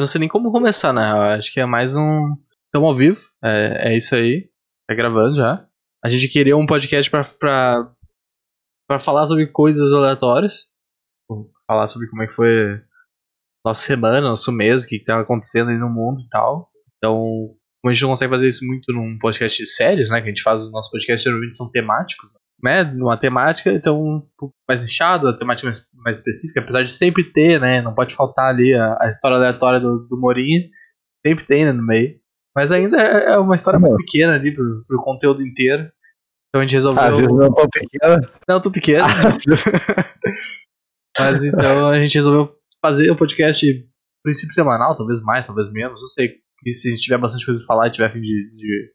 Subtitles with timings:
[0.00, 1.10] Eu não sei nem como começar, né?
[1.10, 2.34] Eu acho que é mais um.
[2.64, 4.48] Estamos ao vivo, é, é isso aí.
[4.88, 5.68] Tá gravando já.
[6.02, 7.92] A gente queria um podcast pra, pra,
[8.88, 10.72] pra falar sobre coisas aleatórias.
[11.66, 12.80] Falar sobre como é que foi
[13.62, 16.70] nossa semana, nosso mês, o que, que acontecendo aí no mundo e tal.
[16.96, 17.14] Então,
[17.82, 20.22] como a gente não consegue fazer isso muito num podcast de séries, né?
[20.22, 22.40] Que a gente faz os nossos podcasts geralmente são temáticos, né?
[22.62, 27.24] Uma temática, então, um pouco mais inchado, a temática mais, mais específica, apesar de sempre
[27.32, 27.80] ter, né?
[27.80, 30.68] Não pode faltar ali a, a história aleatória do, do Morinha.
[31.26, 32.18] Sempre tem, né, no meio.
[32.54, 35.90] Mas ainda é, é uma história muito pequena ali pro, pro conteúdo inteiro.
[36.48, 37.02] Então a gente resolveu.
[37.02, 38.30] Às vezes não tão pequena.
[38.48, 39.06] Não, tô pequeno.
[41.18, 43.66] Mas então a gente resolveu fazer o um podcast
[44.22, 46.36] princípio semanal, talvez mais, talvez menos, não sei.
[46.66, 48.92] E se a gente tiver bastante coisa pra falar e tiver fim de, de,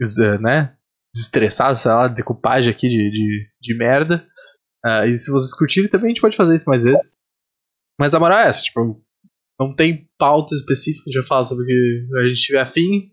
[0.00, 0.76] de né,
[1.14, 4.26] desestressar, sei lá, decupagem aqui de, de, de merda.
[4.84, 7.18] Uh, e se vocês curtirem também, a gente pode fazer isso mais vezes.
[7.98, 9.02] Mas a moral é essa, tipo,
[9.58, 13.10] não tem pauta específica, a gente vai falar sobre o que a gente tiver afim.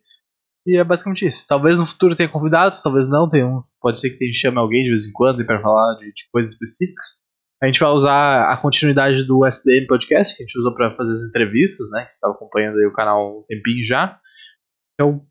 [0.68, 1.46] E é basicamente isso.
[1.48, 4.58] Talvez no futuro tenha convidados, talvez não, tenha um, pode ser que a gente chame
[4.58, 7.06] alguém de vez em quando para falar de, de, coisas específicas.
[7.62, 11.14] A gente vai usar a continuidade do SDM Podcast, que a gente usou para fazer
[11.14, 12.06] as entrevistas, né?
[12.06, 14.20] Que estava acompanhando aí o canal um tempinho já.
[14.94, 15.26] Então,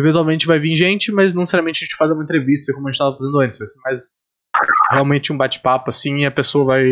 [0.00, 3.00] eventualmente vai vir gente, mas não necessariamente a gente faz uma entrevista como a gente
[3.00, 3.58] estava fazendo antes.
[3.58, 4.20] Vai ser mais
[4.90, 6.84] realmente um bate-papo assim e a pessoa vai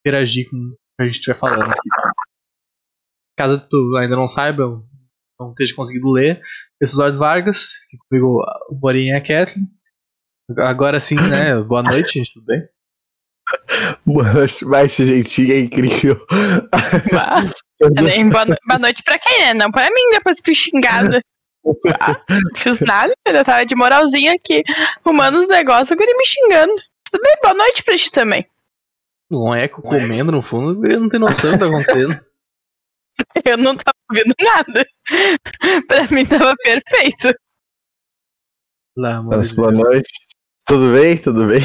[0.00, 1.88] interagir com o que a gente estiver falando aqui.
[1.88, 2.12] Tá?
[3.38, 4.82] Caso tu ainda não saiba,
[5.40, 6.40] não esteja conseguindo ler,
[6.80, 9.66] eu sou Eduardo Vargas, que comigo o Borinha e a Kathleen.
[10.58, 11.60] Agora sim, né?
[11.64, 12.68] Boa noite, gente, tudo bem?
[14.06, 16.16] Boa noite, mas esse jeitinho é incrível.
[18.30, 19.54] boa, boa noite pra quem, né?
[19.54, 21.20] Não pra mim, depois fui xingada.
[22.00, 24.62] Ah, não fiz nada, eu tava de moralzinha aqui,
[25.04, 26.74] arrumando os negócios, agora ele me xingando.
[27.10, 28.46] Tudo bem, boa noite pra ti também.
[29.30, 32.20] Um eco comendo no fundo, ele não tem noção do que tá acontecendo.
[33.46, 34.86] Eu não tava ouvindo nada.
[35.86, 37.38] pra mim tava perfeito.
[38.96, 40.10] Lá, Mas, boa noite.
[40.66, 41.18] Tudo bem?
[41.18, 41.60] Tudo bem?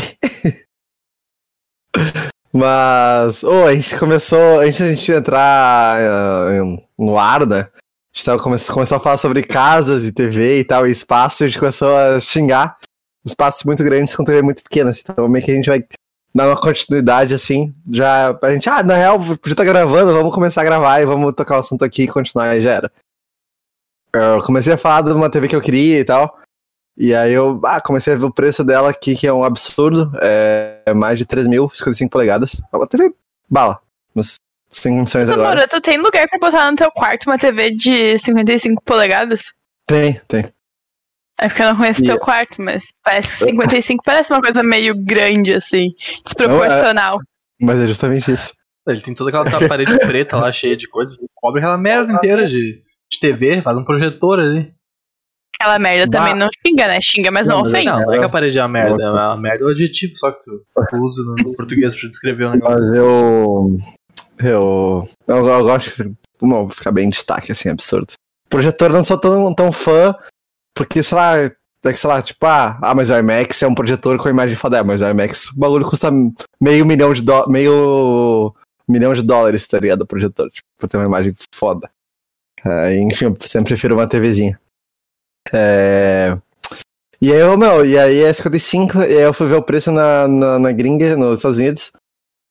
[2.51, 7.45] Mas, oh, a gente começou, antes da gente entrar uh, no ar,
[8.27, 8.33] né?
[8.33, 11.45] A gente tava, começou, a falar sobre casas e TV e tal, e espaço, e
[11.45, 12.77] a gente começou a xingar
[13.25, 15.01] espaços muito grandes com TV muito pequenas.
[15.01, 15.83] Então, meio que a gente vai
[16.33, 17.73] dar uma continuidade assim.
[17.91, 21.05] Já a gente, ah, na real, podia estar tá gravando, vamos começar a gravar e
[21.05, 22.91] vamos tocar o assunto aqui e continuar, e já era.
[24.13, 26.37] Eu comecei a falar de uma TV que eu queria e tal.
[26.97, 30.11] E aí eu ah, comecei a ver o preço dela aqui, que é um absurdo.
[30.21, 32.61] É mais de 3 mil, 55 polegadas.
[32.73, 33.13] É uma TV
[33.49, 33.79] bala.
[34.13, 34.35] Mas
[34.69, 35.59] sem condições agora.
[35.61, 39.45] Amor, tu tem lugar pra botar no teu quarto uma TV de 55 polegadas?
[39.87, 40.45] Tem, tem.
[41.39, 44.61] É porque eu não conheço o teu quarto, mas parece que 55 parece uma coisa
[44.61, 45.89] meio grande, assim,
[46.25, 47.15] desproporcional.
[47.15, 47.65] Não, é...
[47.65, 48.53] Mas é justamente isso.
[48.87, 52.81] Ele tem toda aquela parede preta lá, cheia de coisas, cobre aquela merda inteira de,
[53.09, 54.73] de TV, faz um projetor ali.
[55.59, 56.17] Aquela merda bah.
[56.19, 56.99] também não xinga, né?
[57.01, 57.85] Xinga, mas não, não ofende.
[57.85, 60.13] Não, não é que a parede é uma merda, é uma merda é o adjetivo
[60.13, 62.75] só que tu usa no português pra descrever o negócio.
[62.75, 63.77] Mas eu.
[64.39, 65.07] Eu.
[65.27, 66.11] Eu, eu gosto que.
[66.41, 68.13] Bom, ficar bem em destaque, assim, absurdo.
[68.49, 70.15] Projetor não sou tão, tão fã,
[70.73, 71.37] porque, sei lá,
[71.85, 74.55] é que, sei lá, tipo, ah, ah, mas o IMAX é um projetor com imagem
[74.55, 74.77] foda.
[74.77, 76.09] É, mas o IMAX, o bagulho custa
[76.59, 78.53] meio milhão de dólares, meio
[78.87, 80.01] milhão de dólares, tá ligado?
[80.01, 81.89] O projetor, tipo, pra ter uma imagem foda.
[82.65, 84.59] É, enfim, eu sempre prefiro uma TVzinha.
[85.53, 86.37] É...
[87.21, 89.91] E aí, eu, meu, e aí é 55, e aí eu fui ver o preço
[89.91, 91.91] na, na, na gringa, nos Estados Unidos,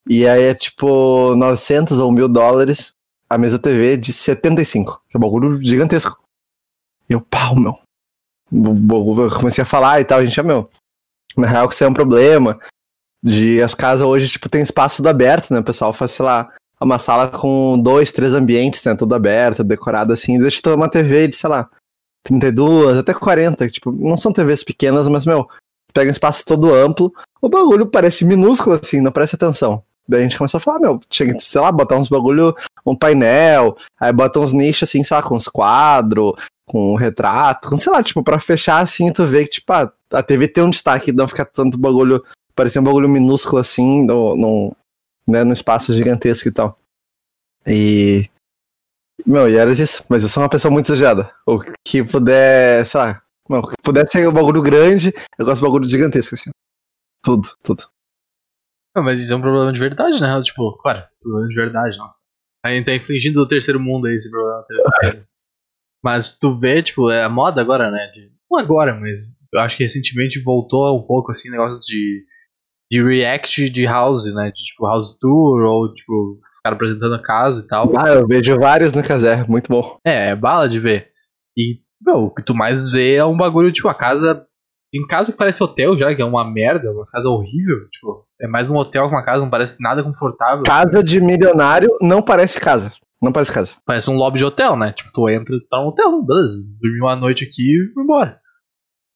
[0.08, 2.94] e aí é tipo 900 ou 1000 dólares
[3.28, 6.18] a mesa TV de 75, que é um bagulho gigantesco.
[7.08, 7.78] E eu, pau, meu.
[8.50, 10.70] Eu comecei a falar e tal, a gente, ah, meu,
[11.36, 12.58] na real que isso é um problema,
[13.22, 16.50] de as casas hoje, tipo, tem espaço tudo aberto, né, o pessoal faz, sei lá,
[16.80, 21.28] uma sala com dois, três ambientes, né, tudo aberto, decorado assim, deixa eu uma TV
[21.28, 21.68] de, sei lá,
[22.24, 25.46] 32, até 40, tipo, não são TVs pequenas, mas, meu,
[25.92, 27.12] pega um espaço todo amplo,
[27.42, 29.82] o bagulho parece minúsculo, assim, não presta atenção.
[30.08, 32.56] Daí a gente começou a falar, meu, que, sei lá, botar uns bagulho,
[32.86, 36.32] um painel, aí bota uns nichos, assim, sei lá, com uns quadros,
[36.66, 39.92] com um retrato, com, sei lá, tipo, pra fechar, assim, tu vê que, tipo, a,
[40.12, 42.24] a TV tem um destaque, não ficar tanto bagulho,
[42.54, 44.76] parecia um bagulho minúsculo, assim, no, no,
[45.26, 46.78] né, no espaço gigantesco e tal.
[47.66, 48.30] E
[49.26, 50.04] meu, e era isso.
[50.08, 51.30] Mas eu sou uma pessoa muito exagerada.
[51.46, 53.22] O que puder, sei lá.
[53.48, 56.50] Não, o que puder ser um bagulho grande, eu gosto de bagulho gigantesco, assim.
[57.22, 57.88] Tudo, tudo.
[58.94, 60.42] Não, mas isso é um problema de verdade, né?
[60.42, 62.18] Tipo, claro, problema de verdade, nossa.
[62.64, 64.64] A gente tá infligindo o terceiro mundo aí esse problema.
[66.02, 68.06] mas tu vê, tipo, é a moda agora, né?
[68.08, 72.24] De, não agora, mas eu acho que recentemente voltou um pouco assim, negócio de,
[72.90, 74.50] de react de house, né?
[74.50, 77.92] De tipo house tour, ou tipo, os caras apresentando a casa e tal.
[77.96, 79.98] Ah, eu vejo vários no Casé, muito bom.
[80.04, 81.08] É, é bala de ver.
[81.56, 84.46] E, meu, o que tu mais vê é um bagulho, tipo, a casa.
[84.90, 87.88] Tem casa que parece hotel já, que é uma merda, umas casas horríveis.
[87.90, 90.64] Tipo, é mais um hotel que uma casa, não parece nada confortável.
[90.64, 92.92] Casa de milionário não parece casa.
[93.20, 93.74] Não parece casa.
[93.84, 94.92] Parece um lobby de hotel, né?
[94.92, 96.56] Tipo, tu entra, tá no hotel, beleza.
[96.80, 98.40] Dormi uma noite aqui e vou embora.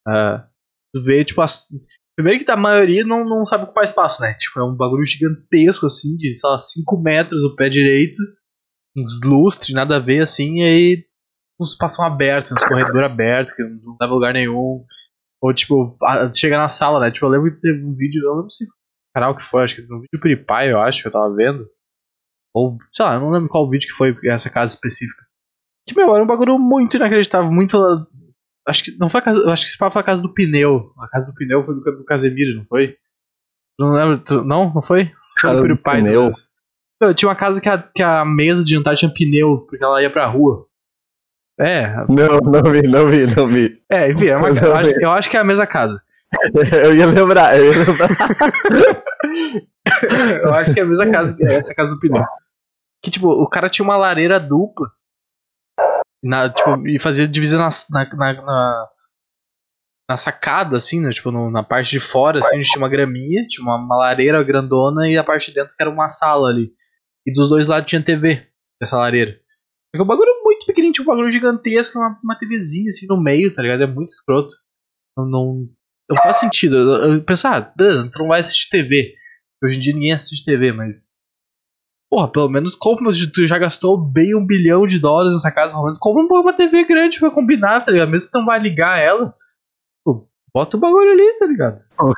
[0.07, 0.47] Ah,
[0.93, 1.69] tu vê, tipo, as...
[2.17, 4.35] primeiro que a maioria não, não sabe ocupar espaço, né?
[4.35, 8.19] Tipo, é um bagulho gigantesco, assim, de, sei lá, 5 metros o pé direito,
[8.97, 11.05] uns lustres, nada a ver, assim, e aí
[11.61, 14.85] uns espaços abertos, uns corredores abertos, que não leva a lugar nenhum.
[15.43, 17.11] Ou, tipo, a- chega na sala, né?
[17.11, 18.65] Tipo, eu lembro que teve um vídeo, eu não lembro se
[19.15, 21.67] canal que foi, acho que no vídeo PewDiePie, eu acho, que eu tava vendo.
[22.55, 25.23] Ou, sei lá, eu não lembro qual vídeo que foi essa casa específica.
[25.87, 27.77] Que, meu, era um bagulho muito inacreditável, muito.
[28.67, 29.51] Acho que não foi a casa.
[29.51, 30.93] Acho que esse papo foi a casa do pneu.
[31.01, 32.97] A casa do pneu foi do, do Casemiro, não foi?
[33.79, 34.19] Não lembra?
[34.19, 34.73] tu- não?
[34.73, 35.07] Não foi?
[35.41, 36.29] Foi Casa do PewDiePie, pneu?
[37.03, 40.01] Meu, tinha uma casa que a, que a mesa de jantar tinha pneu, porque ela
[40.01, 40.67] ia pra rua.
[41.61, 43.83] É, Não, não vi, não vi, não vi.
[43.91, 45.03] é, enfim, é uma, eu, acho, vi.
[45.03, 46.01] eu acho que é a mesma casa.
[46.73, 48.09] Eu ia lembrar, eu ia lembrar.
[50.43, 52.25] eu acho que é a mesma casa, é essa casa do pneu.
[53.03, 54.89] Que, tipo, o cara tinha uma lareira dupla.
[56.25, 58.89] Na, tipo, e fazia divisa na, na, na,
[60.09, 61.11] na- sacada, assim, né?
[61.11, 65.09] Tipo, no- na parte de fora, assim, tinha uma graminha, tinha uma, uma lareira grandona
[65.09, 66.73] e a parte de dentro que era uma sala ali.
[67.27, 68.47] E dos dois lados tinha TV,
[68.81, 69.33] dessa lareira.
[69.33, 73.07] Só que é um bagulho muito pequenininho, tipo, um bagulho gigantesco, uma, uma TVzinha assim
[73.07, 73.83] no meio, tá ligado?
[73.83, 74.55] É muito escroto.
[75.17, 75.69] Não, não,
[76.09, 76.77] não faz sentido.
[76.77, 79.15] Eu, eu penso, ah, beleza, tu não vai assistir TV.
[79.63, 81.17] Hoje em dia ninguém assiste TV, mas.
[82.11, 85.85] Porra, pelo menos compra, tu já gastou bem um bilhão de dólares nessa casa, pelo
[85.85, 88.11] menos compra uma- TV grande pra combinar, tá ligado?
[88.11, 89.35] Mesmo se tu não vai ligar ela,
[90.55, 91.83] bota o bagulho ali, tá ligado?
[91.99, 92.13] O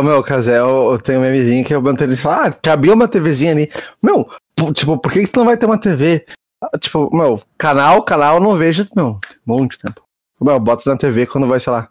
[0.00, 2.92] o meu, o Casé, eu, tenho um memezinho que eu mantenho ele fala, ah, cabia
[2.92, 3.70] uma TVzinha ali.
[4.02, 4.28] Meu,
[4.74, 6.26] tipo, por que, que tu não vai ter uma TV?
[6.62, 10.02] Ah, Tipo, meu, canal, canal eu não vejo, meu, um monte de tempo.
[10.40, 11.90] Meu, bota na TV quando vai, sei lá,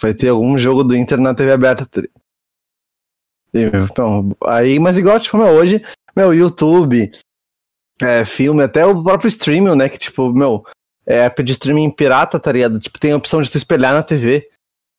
[0.00, 1.86] vai ter algum jogo do Inter na TV aberta.
[1.86, 2.02] tá?
[3.52, 5.82] E, então, aí, mas igual, tipo, meu, hoje,
[6.16, 7.10] meu, YouTube,
[8.00, 10.64] é, filme, até o próprio streaming, né, que, tipo, meu,
[11.06, 12.78] é app de streaming pirata, tá ligado?
[12.78, 14.48] Tipo, tem a opção de tu espelhar na TV.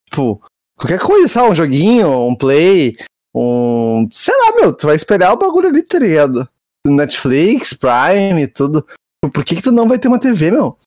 [0.09, 0.41] Tipo,
[0.77, 1.49] qualquer coisa, sabe?
[1.49, 2.97] Um joguinho, um play,
[3.33, 4.09] um.
[4.13, 6.47] Sei lá, meu, tu vai espelhar o bagulho ali, tá ligado?
[6.87, 8.85] Netflix, Prime, tudo.
[9.33, 10.77] Por que, que tu não vai ter uma TV, meu?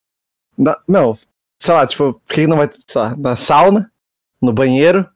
[0.58, 1.16] Na- meu,
[1.58, 3.90] sei lá, tipo, por que que não vai ter, sei lá, na sauna,
[4.42, 5.08] no banheiro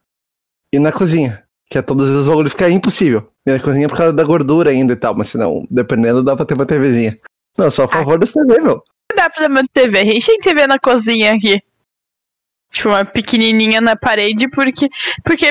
[0.73, 1.45] e na cozinha?
[1.71, 3.31] Que é todas as bagulho fica impossível.
[3.47, 6.23] E na cozinha é por causa da gordura ainda e tal, mas se não, dependendo,
[6.23, 7.17] dá pra ter uma TVzinha.
[7.57, 8.83] Não, sou a favor das TV, meu.
[9.17, 9.99] Dá pra ter uma TV.
[9.99, 11.61] A gente tem TV na cozinha aqui.
[12.71, 14.89] Tipo, uma pequenininha na parede, porque.
[15.25, 15.51] Porque,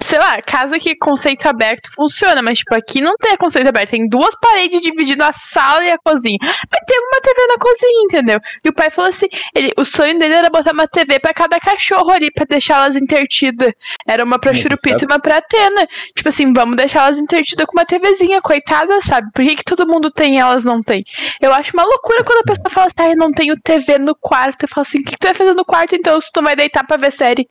[0.00, 3.90] sei lá, casa que conceito aberto funciona, mas, tipo, aqui não tem conceito aberto.
[3.90, 6.38] Tem duas paredes dividindo a sala e a cozinha.
[6.40, 8.40] Mas tem uma TV na cozinha, entendeu?
[8.64, 11.58] E o pai falou assim: ele, o sonho dele era botar uma TV pra cada
[11.58, 13.72] cachorro ali, pra deixar elas intertidas.
[14.06, 15.86] Era uma pra Churupita e uma pra Atena.
[16.14, 19.28] Tipo assim, vamos deixar elas intertidas com uma TVzinha, coitada, sabe?
[19.32, 21.04] Por que, que todo mundo tem e elas não tem?
[21.40, 24.14] Eu acho uma loucura quando a pessoa fala assim, ah, eu não tenho TV no
[24.14, 24.62] quarto.
[24.62, 26.54] Eu falo assim, o que, que tu vai fazer no quarto então se tu vai
[26.54, 27.48] deitar pra ver série?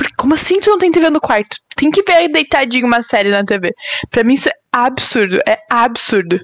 [0.00, 1.58] Porque, como assim tu não tem TV no quarto?
[1.76, 3.74] Tem que ver deitadinho uma série na TV.
[4.10, 6.40] Pra mim isso é absurdo, é absurdo.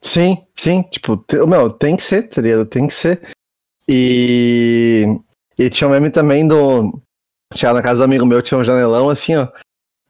[0.00, 2.64] Sim, sim, tipo, meu, tem que ser, tá ligado?
[2.66, 3.20] Tem que ser.
[3.88, 5.06] E,
[5.58, 7.02] e tinha um meme também do.
[7.52, 9.48] Tinha na casa do amigo meu, tinha um janelão assim, ó.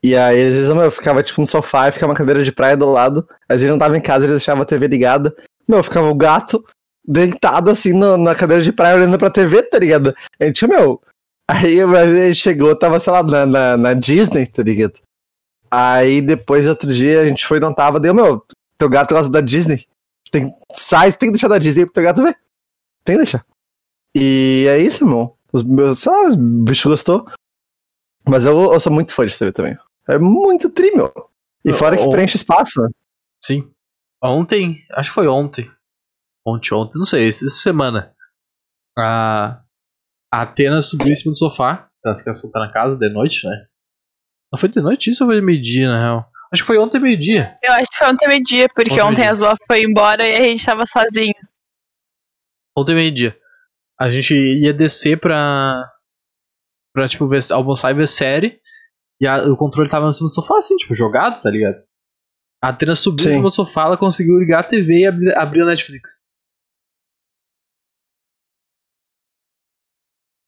[0.03, 2.51] E aí, às vezes, meu, eu ficava tipo no sofá e ficava uma cadeira de
[2.51, 3.27] praia do lado.
[3.49, 5.35] Às vezes ele não tava em casa, ele deixava a TV ligada.
[5.67, 6.63] Meu, ficava o gato
[7.03, 10.15] deitado assim no- na cadeira de praia olhando pra TV, tá ligado?
[10.39, 11.01] A gente, meu.
[11.51, 14.93] Aí mas ele chegou, tava, sei lá, na, na, na Disney, tá ligado?
[15.69, 18.45] Aí depois, outro dia, a gente foi e não tava, deu, meu,
[18.77, 19.85] teu gato gosta da Disney.
[20.31, 22.37] Tem, sai, tem que deixar da Disney pro teu gato ver.
[23.03, 23.45] Tem que deixar.
[24.15, 25.35] E é isso, irmão.
[25.51, 27.25] Os meus, sei lá, os bichos gostou.
[28.27, 29.77] Mas eu, eu sou muito fã de TV também.
[30.07, 31.11] É muito tri, meu.
[31.65, 32.89] E fora que preenche espaço, né?
[33.43, 33.69] Sim.
[34.23, 35.69] Ontem, acho que foi ontem.
[36.45, 38.13] Ontem, ontem, não sei, essa semana.
[38.97, 39.61] A,
[40.33, 41.89] a Atena subiu em cima do sofá.
[42.05, 43.55] Ela fica solta na casa de noite, né?
[44.51, 46.31] Não foi de noite isso ou foi de meio-dia, na real?
[46.51, 47.53] Acho que foi ontem meio-dia.
[47.63, 49.31] Eu acho que foi ontem meio-dia, porque Ontem ontem meio-dia.
[49.31, 51.33] as vó foi embora e a gente tava sozinho.
[52.77, 53.37] Ontem meio-dia.
[53.99, 55.87] A gente ia descer pra.
[56.93, 58.59] pra, tipo, ver, almoçar e ver série.
[59.21, 61.75] E a- o controle tava em cima do sofá, assim, tipo, jogado, tá ligado?
[62.63, 63.31] A Atena subiu Sim.
[63.37, 66.20] cima do sofá, ela conseguiu ligar a TV e abrir, abrir a Netflix.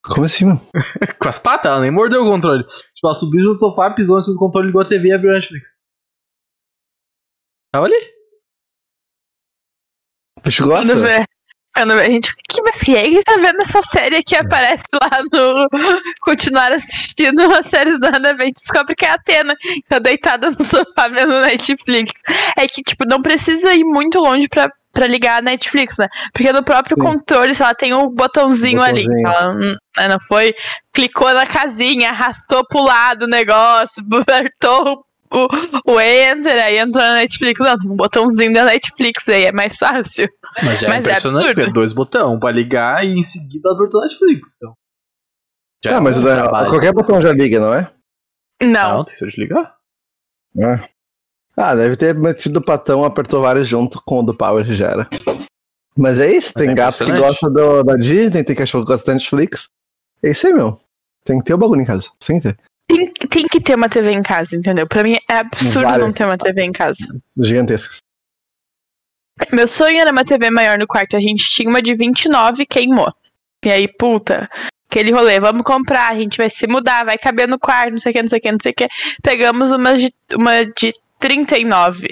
[0.06, 0.62] Como assim, mano?
[1.20, 2.64] Com as patas, ela nem mordeu o controle.
[2.64, 5.36] Tipo, ela subiu no sofá, pisou cima do controle, ligou a TV e abriu a
[5.36, 5.78] Netflix.
[7.72, 8.14] Tava ali.
[10.44, 10.94] bicho gosta?
[10.94, 11.26] Quando vê.
[11.74, 12.36] Quando vê, a gente.
[12.50, 15.68] Que, mas quem é que tá vendo essa série que aparece lá no.
[16.22, 19.56] Continuar assistindo as séries da Ana gente descobre que é a Atena.
[19.56, 22.12] que Tá deitada no sofá vendo Netflix.
[22.58, 26.08] É que, tipo, não precisa ir muito longe pra, pra ligar a Netflix, né?
[26.32, 27.08] Porque no próprio Sim.
[27.08, 29.04] controle, se ela tem um botãozinho, ali.
[29.04, 29.28] Botãozinho.
[29.28, 30.54] Ela hum, né, não foi.
[30.94, 37.16] Clicou na casinha, arrastou pro lado o negócio, apertou o, o Enter, aí entrou na
[37.16, 37.60] Netflix.
[37.60, 40.30] Não, tem um botãozinho da Netflix aí, é mais fácil.
[40.64, 43.98] Mas é Mas é impressionante, é dois botões, um pra ligar e em seguida aberto
[43.98, 44.56] na Netflix.
[44.58, 44.74] Então.
[45.84, 47.92] Já Tá, mas um né, qualquer botão já liga, não é?
[48.62, 48.98] Não.
[48.98, 49.76] Não, tem que ser de ligar.
[50.58, 50.93] É.
[51.56, 55.10] Ah, deve ter metido o patão, apertou vários junto com o do Power já era.
[55.96, 58.92] Mas é isso, Mas tem é gato que gosta do- da Disney, tem cachorro que
[58.92, 59.68] gosta da Netflix.
[60.24, 60.80] É isso aí, meu.
[61.24, 62.10] Tem que ter o bagulho em casa.
[62.26, 62.58] Tem que ter.
[62.88, 64.88] Tem, tem que ter uma TV em casa, entendeu?
[64.88, 66.98] Pra mim é absurdo não ter uma TV em casa.
[67.38, 68.00] Gigantescas.
[69.52, 71.16] Meu sonho era uma TV maior no quarto.
[71.16, 73.12] A gente tinha uma de 29 e queimou.
[73.66, 74.50] E aí, puta,
[74.90, 78.12] aquele rolê, vamos comprar, a gente vai se mudar, vai caber no quarto, não sei
[78.12, 78.88] o que, não sei o que, não sei o que.
[79.24, 80.92] Pegamos uma de, uma de
[81.24, 82.08] 39.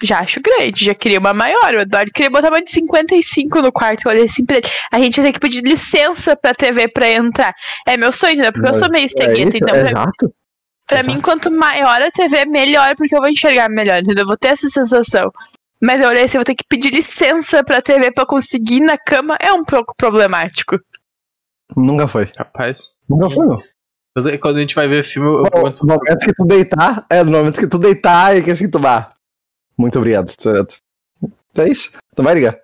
[0.00, 1.74] Já acho grande, já queria uma maior.
[1.74, 4.06] O Eduardo queria botar uma de 55 no quarto.
[4.06, 4.68] Eu olhei assim pra ele.
[4.92, 7.52] A gente ia ter que pedir licença pra TV pra entrar.
[7.84, 8.52] É meu sonho, entendeu?
[8.52, 10.34] Porque eu sou meio É estregueta, isso, então pra exato.
[10.86, 11.10] Pra Exato.
[11.16, 14.22] mim, quanto maior a TV, melhor, porque eu vou enxergar melhor, entendeu?
[14.22, 15.30] Eu vou ter essa sensação.
[15.80, 18.80] Mas eu olhei assim, eu vou ter que pedir licença pra TV pra conseguir ir
[18.82, 20.78] na cama, é um pouco problemático.
[21.76, 22.28] Nunca foi.
[22.36, 22.92] Rapaz.
[23.08, 23.60] Nunca foi, não.
[24.16, 25.86] Mas aí, Quando a gente vai ver filme, eu Bom, pergunto.
[25.86, 28.78] no momento que tu deitar, é, no momento que tu deitar e que assim tu
[28.78, 29.14] vá.
[29.78, 30.76] Muito obrigado, ligado?
[31.58, 31.92] É isso.
[32.14, 32.58] Tu vai ligar.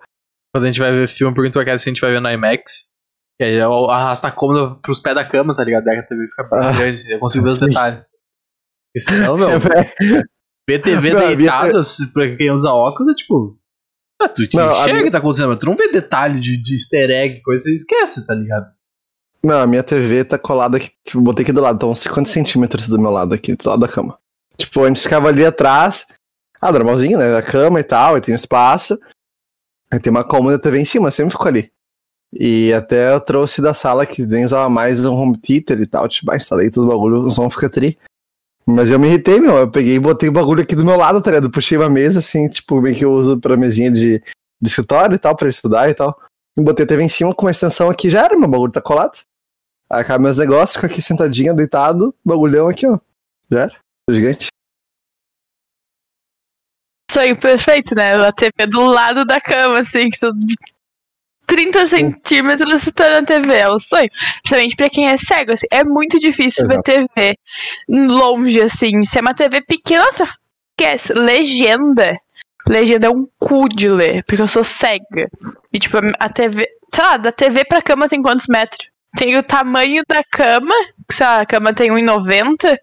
[0.53, 2.29] Quando a gente vai ver filme, eu pergunto pra se a gente vai ver no
[2.29, 2.89] IMAX.
[3.37, 5.85] Que aí eu arrasto a cômoda pros pés da cama, tá ligado?
[5.85, 6.71] Daí a TV fica Ah.
[6.73, 7.09] grande.
[7.11, 8.03] Eu consigo ver os detalhes.
[8.93, 9.49] Porque senão, meu,
[10.69, 11.51] É, Não, a minha-
[12.13, 13.57] pra quem usa óculos, é tipo.
[14.21, 16.61] Ah, tu te Não, enxerga minha- que tá acontecendo, mas tu não vê detalhe de,
[16.61, 18.67] de easter egg, coisa, você esquece, tá ligado?
[19.43, 22.29] Não, a minha TV tá colada aqui, tipo, botei aqui do lado, tá uns 50
[22.29, 24.17] centímetros do meu lado aqui, do lado da cama.
[24.57, 26.05] Tipo, a gente ficava ali atrás,
[26.59, 28.99] ah, normalzinho, né, da cama e tal, e tem espaço.
[29.89, 31.71] Aí tem uma cômoda TV em cima, sempre ficou ali.
[32.33, 36.07] E até eu trouxe da sala que nem usava mais um home theater e tal,
[36.07, 37.97] tipo, ah, instalei todo o bagulho, o som fica tri.
[38.67, 41.21] Mas eu me irritei, meu, eu peguei e botei o bagulho aqui do meu lado,
[41.21, 41.49] tá ligado?
[41.49, 45.17] Puxei uma mesa, assim, tipo, bem que eu uso pra mesinha de, de escritório e
[45.17, 46.15] tal, pra estudar e tal.
[46.57, 48.81] E botei a TV em cima com uma extensão aqui, já era, meu bagulho tá
[48.81, 49.17] colado.
[49.91, 52.99] Aí acaba meus negócios, fico aqui sentadinho, deitado, bagulhão aqui, ó.
[53.51, 53.75] Já era.
[54.09, 54.47] Gigante.
[57.11, 58.13] Sonho perfeito, né?
[58.13, 60.31] A TV do lado da cama, assim, que são
[61.47, 64.09] 30 centímetros tá na TV, é o sonho.
[64.43, 67.35] Principalmente pra quem é cego, assim, é muito difícil ver TV
[67.89, 69.01] longe, assim.
[69.01, 70.25] Se é uma TV pequena, nossa,
[70.79, 71.13] esquece.
[71.13, 72.15] Legenda.
[72.67, 75.27] Legenda é um cu de ler, porque eu sou cega.
[75.73, 76.67] E, tipo, a TV.
[76.93, 78.88] Sei lá, da TV pra cama tem quantos metros?
[79.17, 80.73] Tem o tamanho da cama,
[81.07, 82.77] que sei lá, a cama tem 1,90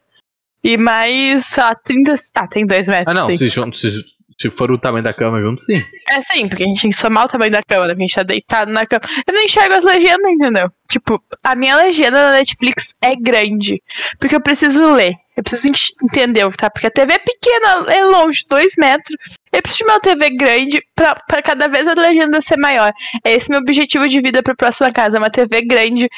[0.63, 2.15] e mais, sei lá, 30.
[2.35, 3.09] Ah, tem 2 metros.
[3.09, 4.05] Ah, não, se, junto- se,
[4.39, 5.83] se for o tamanho da cama junto, sim.
[6.09, 7.93] É sim, porque a gente tem que somar o tamanho da cama, né?
[7.95, 9.03] Porque a gente tá deitado na cama.
[9.27, 10.71] Eu não enxergo as legendas, entendeu?
[10.89, 13.81] Tipo, a minha legenda na Netflix é grande.
[14.19, 15.15] Porque eu preciso ler.
[15.37, 15.69] Eu preciso
[16.03, 16.69] entender o que tá.
[16.71, 19.17] Porque a TV é pequena, é longe, dois metros.
[19.57, 22.93] Eu preciso de uma TV grande pra cada vez a legenda ser maior.
[23.25, 25.17] É esse meu objetivo de vida pra próxima casa.
[25.17, 26.11] Uma TV grande.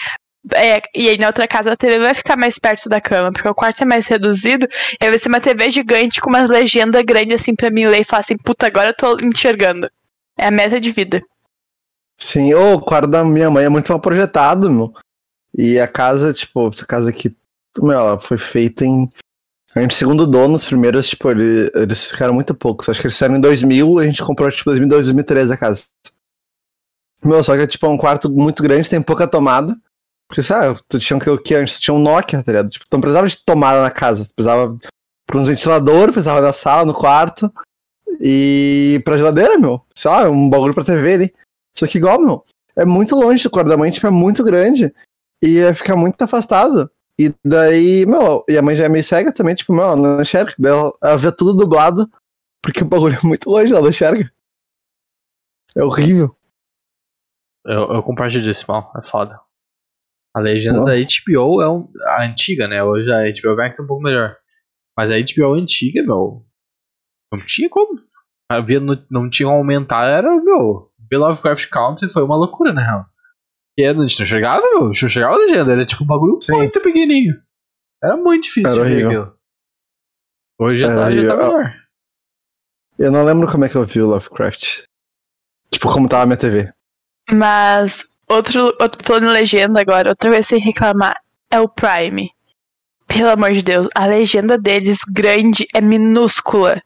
[0.55, 3.49] É, e aí na outra casa a TV vai ficar mais perto da cama, porque
[3.49, 4.67] o quarto é mais reduzido.
[5.01, 8.01] E aí vai ser uma TV gigante com umas legendas grandes assim pra mim ler
[8.01, 9.89] e falar assim, puta, agora eu tô enxergando.
[10.37, 11.21] É a meta de vida.
[12.17, 14.93] Sim, o quarto da minha mãe é muito mal projetado, meu.
[15.57, 17.37] E a casa, tipo, essa casa aqui,
[17.79, 19.09] meu, ela foi feita em.
[19.75, 22.89] A gente, segundo o dono, os primeiros, tipo, ele- eles ficaram muito poucos.
[22.89, 25.85] Acho que eles fizeram em 2000, a gente comprou, tipo, 2002, 2013 a casa.
[27.23, 29.77] Meu, só que, tipo, é um quarto muito grande, tem pouca tomada.
[30.29, 31.77] Porque, sabe, tu tinha que o que antes?
[31.77, 32.69] Tu tinha um Nokia, tá ligado?
[32.71, 34.25] Tipo, tu não precisava de tomada na casa.
[34.25, 34.77] Tu precisava
[35.27, 37.53] pra uns ventiladores, precisava da sala, no quarto.
[38.21, 39.83] E pra geladeira, meu.
[39.95, 41.35] Sei lá, um bagulho pra TV ali.
[41.77, 42.45] Só que igual, meu,
[42.77, 44.93] é muito longe do quarto da mãe, tipo, é muito grande.
[45.43, 46.91] E ia ficar muito afastado.
[47.21, 50.21] E daí, meu, e a mãe já é meio cega também, tipo, meu, ela não
[50.21, 50.55] enxerga.
[50.59, 52.09] Daí ela, ela vê tudo dublado,
[52.63, 54.31] porque o bagulho é muito longe, ela não enxerga.
[55.77, 56.35] É horrível.
[57.67, 59.41] Eu, eu compartilho desse mal, é foda.
[60.35, 60.93] A legenda Nossa.
[60.93, 62.83] da HBO é um, a antiga, né?
[62.83, 64.37] Hoje a HBO Max é um pouco melhor.
[64.97, 66.47] Mas a HBO antiga, meu.
[67.33, 68.01] Não tinha como.
[68.51, 70.93] Havia, não, não tinha aumentar, era, meu.
[71.11, 73.07] The Lovecraft Country foi uma loucura, na real.
[73.79, 74.87] E a gente não chegava, meu.
[74.87, 76.55] Não chegava a legenda, era tipo um bagulho Sim.
[76.55, 77.41] muito pequenininho.
[78.03, 79.39] Era muito difícil Era de aquilo.
[80.59, 81.75] Hoje já tá, já tá melhor.
[82.99, 84.83] Eu não lembro como é que eu vi o Lovecraft.
[85.71, 86.73] Tipo, como tava a minha TV.
[87.31, 91.15] Mas outro, outro plano legenda agora, outra vez sem reclamar,
[91.49, 92.33] é o Prime.
[93.07, 96.83] Pelo amor de Deus, a legenda deles grande é minúscula.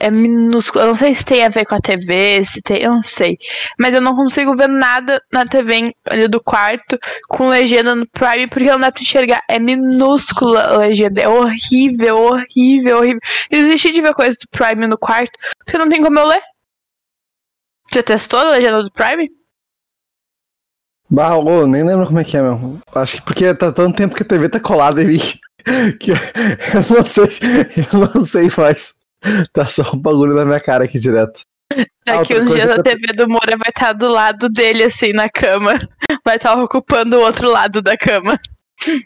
[0.00, 0.84] É minúscula.
[0.84, 3.36] Eu não sei se tem a ver com a TV, se tem, eu não sei.
[3.78, 8.46] Mas eu não consigo ver nada na TV ali do quarto com legenda no Prime,
[8.48, 9.42] porque não dá pra enxergar.
[9.48, 11.20] É minúscula a legenda.
[11.20, 13.20] É horrível, horrível, horrível.
[13.50, 16.42] Desisti de ver coisas do Prime no quarto, porque não tem como eu ler.
[17.90, 19.28] Você testou a legenda do Prime?
[21.10, 22.78] Bah, ô, nem lembro como é que é, meu.
[22.94, 25.20] Acho que porque tá tanto tempo que a TV tá colada em mim
[25.98, 26.16] que eu
[26.96, 27.24] não sei,
[27.92, 28.97] eu não sei mais.
[29.52, 31.40] Tá só um bagulho na minha cara aqui direto.
[32.06, 35.28] Daqui outra uns dias a TV do Moura vai estar do lado dele, assim, na
[35.28, 35.72] cama.
[36.24, 38.38] Vai estar ocupando o outro lado da cama.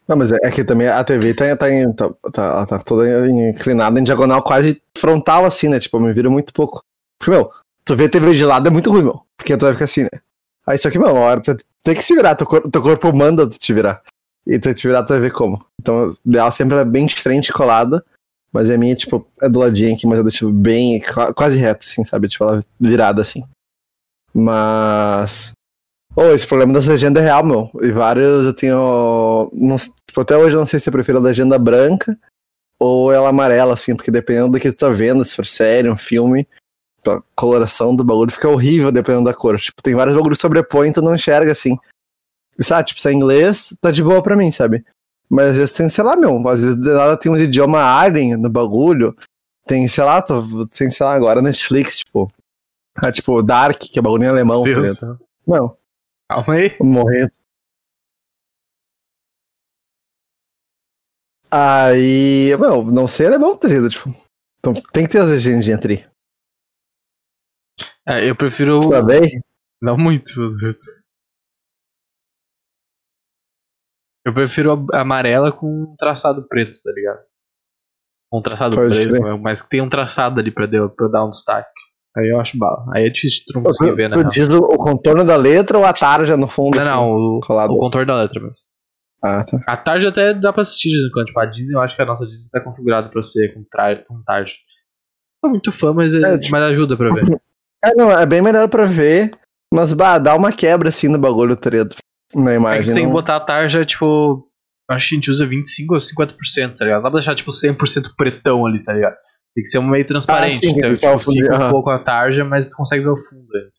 [0.09, 2.79] Não, mas é, é que também a TV tá, tá, em- tá, tá, ela tá
[2.79, 5.81] toda inclinada em diagonal quase frontal, assim, né?
[5.81, 6.83] Tipo, me vira muito pouco.
[7.19, 7.51] Porque, meu,
[7.85, 9.23] tu vê a TV de lado é muito ruim, meu.
[9.37, 10.21] Porque tu vai ficar assim, né?
[10.67, 13.17] Aí só que, meu, uma hora tu tem que se virar, teu, cor- teu corpo
[13.17, 14.03] manda tu te virar.
[14.47, 15.65] E tu te virar, tu vai ver como.
[15.81, 18.05] Então, ideal sempre é bem de frente, colada.
[18.53, 21.87] Mas a minha, tipo, é do ladinho aqui, mas eu deixo bem, qua- quase reto,
[21.87, 22.29] assim, sabe?
[22.29, 23.43] Tipo, ela virada, assim.
[24.35, 25.53] Mas...
[26.15, 27.71] Ô, esse problema das legendas é real, meu.
[27.83, 29.51] E vários eu tenho.
[29.55, 32.19] Não, tipo, até hoje eu não sei se eu prefiro a legenda branca
[32.79, 35.97] ou ela amarela, assim, porque dependendo do que tu tá vendo, se for série, um
[35.97, 36.47] filme,
[37.07, 39.59] a coloração do bagulho fica horrível dependendo da cor.
[39.59, 41.79] Tipo, tem vários bagulhos que sobrepõem tu não enxerga assim.
[42.59, 44.85] E, sabe, tipo, se é inglês, tá de boa pra mim, sabe?
[45.33, 48.51] Mas às vezes tem, sei lá, meu, às vezes nada tem uns idiomas Arden no
[48.51, 49.17] bagulho.
[49.67, 52.31] Tem, sei lá, tô- tem, sei lá, agora Netflix, tipo.
[52.99, 55.01] Ah, tipo, Dark, que é bagulho em alemão, tá Deus.
[55.47, 55.75] Não,
[56.29, 56.77] Calma aí.
[56.81, 57.33] morrer.
[61.51, 63.89] Aí, meu, não sei alemão, tá ligado?
[63.89, 64.15] Tipo,
[64.59, 66.07] então tem que ter as legendinhas tri.
[68.07, 68.81] É, eu prefiro.
[68.89, 69.43] Tá bem?
[69.81, 70.33] Não muito.
[74.25, 77.21] Eu prefiro a amarela com um traçado preto, tá ligado?
[78.33, 79.39] Um traçado Pode preto, crer.
[79.41, 81.69] mas que tem um traçado ali pra, dar- pra dar um destaque.
[82.17, 82.85] Aí eu acho bala.
[82.95, 84.15] Aí é difícil de tu não conseguir ver, né?
[84.17, 86.77] tu diz o, o contorno da letra ou a tarja no fundo?
[86.77, 87.73] Não, assim, não, o, colado?
[87.73, 88.57] o contorno da letra mesmo.
[89.25, 89.59] Ah, tá.
[89.69, 91.27] A tarde até dá pra assistir de vez em quando.
[91.27, 93.97] Tipo, a Disney, eu acho que a nossa Disney tá configurada pra ser com, tra
[94.05, 94.53] com tarde.
[95.43, 97.23] Não sou muito fã, mas, é- É, tipo- mas ajuda pra ver.
[97.85, 99.33] É, não, é bem melhor pra ver,
[99.75, 101.69] mas, bah, dá uma quebra assim no bagulho, tá
[102.35, 102.85] Na É que imagem.
[102.85, 104.49] você tem que botar a tarja, tipo.
[104.91, 106.97] Acho que a gente usa 25 ou 50%, tá ligado?
[106.99, 109.15] Não dá pra deixar, tipo, 100% pretão ali, tá ligado?
[109.55, 110.57] Tem que ser um meio transparente.
[110.57, 111.71] Ah, sim, então, tipo, fundo, fica um aham.
[111.71, 113.47] pouco a tarja, mas tu consegue ver o fundo.
[113.55, 113.71] ainda.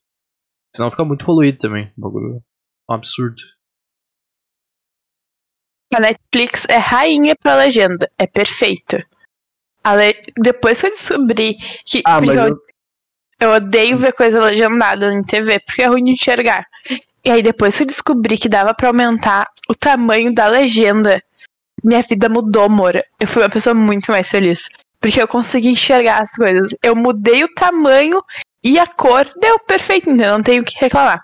[0.76, 1.92] Senão fica muito poluído também.
[1.98, 2.38] O bagulho
[2.90, 3.36] é um absurdo.
[5.96, 8.10] A Netflix é rainha pra legenda.
[8.18, 8.98] É perfeito.
[9.86, 12.02] Le- Depois que eu descobri que.
[12.06, 12.58] Ah, porque mas eu, eu-
[13.42, 16.66] eu odeio ver coisa legendada em TV, porque é ruim de enxergar.
[17.26, 21.22] E aí, depois que eu descobri que dava pra aumentar o tamanho da legenda,
[21.84, 23.04] minha vida mudou, Moura.
[23.20, 24.70] Eu fui uma pessoa muito mais feliz.
[25.00, 26.76] Porque eu consegui enxergar as coisas.
[26.82, 28.22] Eu mudei o tamanho
[28.64, 29.30] e a cor.
[29.40, 30.32] Deu perfeito, entendeu?
[30.34, 31.24] Não tenho o que reclamar.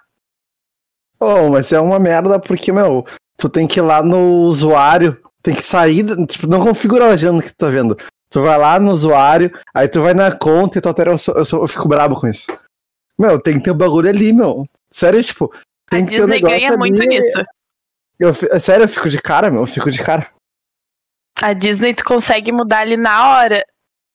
[1.20, 3.06] Oh, mas é uma merda porque, meu,
[3.38, 7.42] tu tem que ir lá no usuário, tem que sair, tipo, não configura a legenda
[7.44, 7.98] que tu tá vendo.
[8.30, 11.36] Tu vai lá no usuário, aí tu vai na conta e tu altera, eu, sou-
[11.36, 12.48] eu, sou- eu fico brabo com isso.
[13.18, 14.66] Meu, tem que ter o bagulho ali, meu.
[14.92, 15.52] Sério, tipo,
[15.90, 17.10] tem a que Disney ganha muito ali.
[17.10, 17.42] nisso.
[18.20, 20.28] Eu, sério, eu fico de cara, meu, eu fico de cara.
[21.42, 23.64] A Disney tu consegue mudar ali na hora.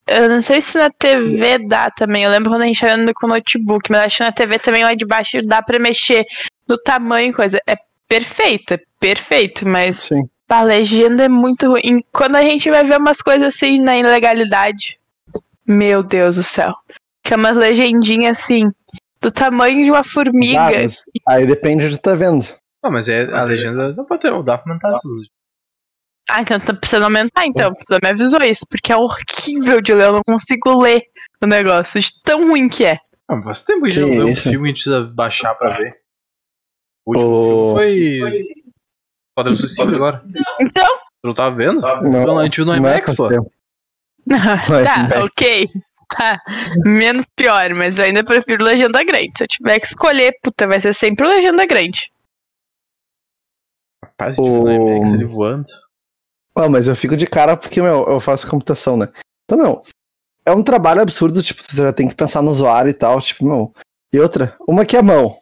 [0.06, 2.24] Eu não sei se na TV dá também.
[2.24, 4.58] Eu lembro quando a gente tava andando com o notebook, mas acho que na TV
[4.58, 6.26] também lá de baixo dá pra mexer
[6.68, 7.58] no tamanho e coisa.
[7.66, 10.28] É perfeito, é perfeito, mas Sim.
[10.48, 12.04] a legenda é muito ruim.
[12.12, 14.98] Quando a gente vai ver umas coisas assim na ilegalidade,
[15.66, 16.74] meu Deus do céu.
[17.22, 18.70] Que é umas legendinhas assim,
[19.24, 20.60] do tamanho de uma formiga.
[20.60, 22.44] Ah, mas aí depende de tu tá vendo.
[22.82, 23.92] Não, mas é a é- legenda.
[23.94, 25.10] Dá pra, ter, dá pra aumentar essas.
[26.30, 27.72] Ah, então tá precisando aumentar, então.
[27.74, 30.04] Precisa me avisou isso, porque é horrível de ler.
[30.06, 31.02] Eu não consigo ler
[31.42, 32.98] o negócio, de tão ruim que é.
[33.28, 35.96] Não, faz tempo que a gente não um filme gente precisa baixar pra ver.
[37.06, 38.44] O último O- filme foi.
[39.34, 40.22] Padrão Suicídio agora.
[40.60, 40.86] Então,
[41.22, 41.80] Tu não tava vendo?
[41.80, 43.24] Não, a gente viu no não é IMAX, pô.
[43.28, 43.50] pastel.
[44.84, 45.22] tá, bem.
[45.24, 45.68] ok.
[46.08, 46.40] Tá.
[46.84, 49.32] Menos pior, mas eu ainda prefiro legenda grande.
[49.36, 52.10] Se eu tiver que escolher, puta, vai ser sempre legenda grande.
[54.04, 55.66] Rapaz, viu no IMAX O- ele voando.
[56.56, 59.08] Ah, mas eu fico de cara porque, meu, eu faço computação, né?
[59.44, 59.82] Então, meu,
[60.46, 63.44] é um trabalho absurdo, tipo, você já tem que pensar no usuário e tal, tipo,
[63.44, 63.74] meu.
[64.12, 65.36] E outra, uma que é mão.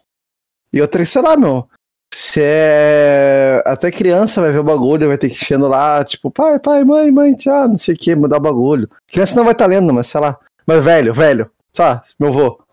[0.71, 1.69] E outra, sei lá, meu.
[2.13, 3.61] Se é.
[3.65, 7.11] Até criança vai ver o bagulho, vai ter que enchendo lá, tipo, pai, pai, mãe,
[7.11, 8.89] mãe, tchau, não sei o que, mudar o bagulho.
[9.07, 10.39] Criança não vai estar lendo, mas sei lá.
[10.65, 12.63] Mas velho, velho, lá, meu vô.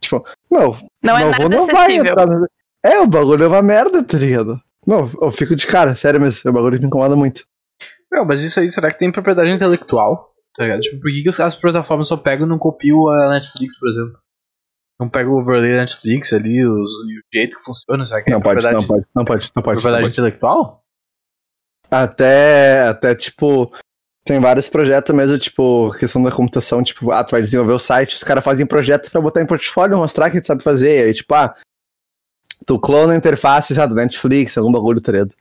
[0.00, 2.46] Tipo, meu, Não é Novo nada não vai entrar no-
[2.84, 4.60] É, o bagulho é uma merda, tá ligado?
[4.86, 6.50] Não, eu fico de cara, sério mesmo.
[6.50, 7.44] O bagulho me incomoda muito.
[8.10, 10.32] Não, mas isso aí, será que tem propriedade intelectual?
[10.56, 10.80] Tá ligado?
[10.80, 13.88] Tipo, por que, que os- as plataformas só pegam e não copiam a Netflix, por
[13.88, 14.18] exemplo?
[15.00, 18.30] Não pegam o overlay da Netflix ali, os, e o jeito que funciona, será que
[18.30, 19.76] Não é pode, propriedade, não pode, não pode, não pode.
[19.76, 20.12] não propriedade pode.
[20.14, 20.82] intelectual?
[21.90, 23.72] Até, até, tipo,
[24.24, 28.14] tem vários projetos mesmo, tipo, questão da computação, tipo, ah, tu vai desenvolver o site,
[28.14, 31.34] os caras fazem projeto pra botar em portfólio, mostrar que tu sabe fazer, aí, tipo,
[31.34, 31.54] ah,
[32.66, 35.34] tu clona a interface, sabe, da Netflix, algum bagulho, tá ligado?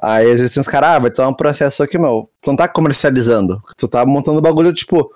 [0.00, 3.60] Aí existem uns caras, ah, vai ter um processo aqui, meu, tu não tá comercializando,
[3.76, 5.12] tu tá montando bagulho, tipo,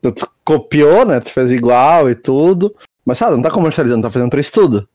[0.00, 4.10] tu, tu copiou, né, tu fez igual e tudo, mas, sabe, não tá comercializando, tá
[4.10, 4.88] fazendo pra estudo.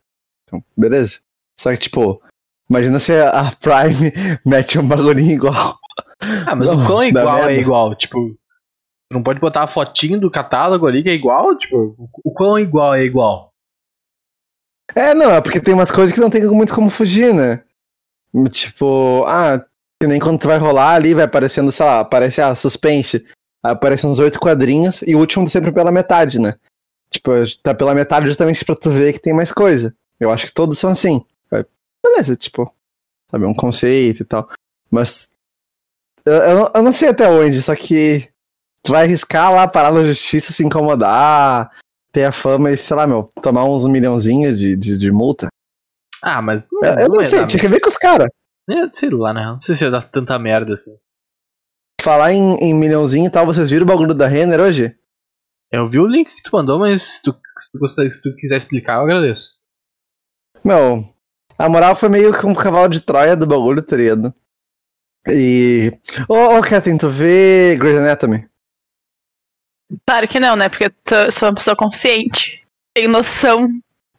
[0.43, 1.19] Então, beleza.
[1.59, 2.21] Só que, tipo,
[2.69, 4.13] imagina se a Prime
[4.45, 5.77] mete um bagulhinho igual.
[6.47, 7.95] Ah, mas Não, o quão dá igual é igual?
[7.95, 11.57] Tipo, tu não pode botar a fotinho do catálogo ali que é igual?
[11.57, 13.51] Tipo, o- o quão igual é igual?
[14.95, 17.63] É, não, é porque tem umas coisas que não tem muito como fugir, né?
[18.51, 19.59] Tipo, ah,
[20.01, 23.25] que nem quando tu vai rolar ali, vai aparecendo, sei lá, aparece a suspense.
[23.63, 26.55] Aí aparecem uns oito quadrinhos e o último tá sempre pela metade, né?
[27.09, 27.31] Tipo,
[27.63, 29.95] tá pela metade justamente pra tu ver que tem mais coisa.
[30.19, 31.23] Eu acho que todos são assim.
[31.51, 31.65] Aí,
[32.03, 32.71] Beleza, tipo,
[33.31, 34.49] sabe, um conceito e tal.
[34.89, 35.27] Mas
[36.27, 38.27] eu, eu, não- eu não sei até onde, só que
[38.83, 41.71] tu vai arriscar lá parar na justiça, se incomodar,
[42.11, 45.47] ter a fama e, sei lá, meu, tomar uns milhãozinhos de, de, de multa.
[46.23, 46.67] Ah, mas.
[46.71, 48.27] Eu, eu não é sei, tinha que ver com os caras.
[48.69, 49.45] é, sei lá, né?
[49.45, 50.95] Não sei se ia dar tanta merda assim.
[52.01, 54.95] Falar em, em milhãozinho e tal, vocês viram o bagulho da Renner hoje?
[55.71, 58.35] Eu vi o link que tu mandou, mas se tu, se tu, gostar- se tu
[58.35, 59.57] quiser explicar, eu agradeço.
[60.63, 61.03] Meu,
[61.57, 64.33] a moral foi meio que um cavalo de Troia do bagulho, tá ligado?
[65.27, 65.91] E.
[66.27, 68.47] Ô, ô, Kathleen, tu vê Grey's Anatomy?
[70.05, 70.69] Claro que não, né?
[70.69, 72.63] Porque eu tô- sou uma pessoa consciente.
[72.93, 73.67] Tenho noção.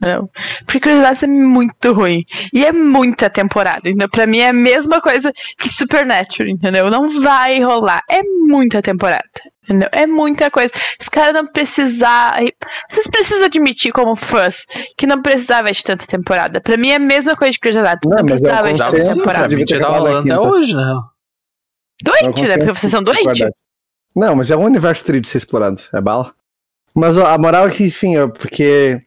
[0.01, 0.31] Não.
[0.65, 2.25] Porque Cruise é muito ruim.
[2.53, 4.09] E é muita temporada, entendeu?
[4.09, 6.89] Pra mim é a mesma coisa que Supernatural, entendeu?
[6.91, 8.01] Não vai rolar.
[8.09, 9.29] É muita temporada.
[9.69, 9.89] Entendeu?
[9.93, 10.73] É muita coisa.
[10.99, 12.49] Os caras não precisavam.
[12.89, 14.65] Vocês precisam admitir, como fãs,
[14.97, 16.59] que não precisava de tanta temporada.
[16.59, 18.15] Pra mim é a mesma coisa de Cruise Anatomy.
[18.17, 19.49] Não, Não, mas é um precisava de Dava tanta temporada.
[19.49, 21.01] devia ter até hoje, né?
[22.03, 22.57] Doente, né?
[22.57, 23.51] Porque vocês são doentes.
[24.17, 25.81] Não, mas é um universo tri de ser explorado.
[25.93, 26.33] É bala.
[26.95, 29.03] Mas ó, a moral é que, enfim, é porque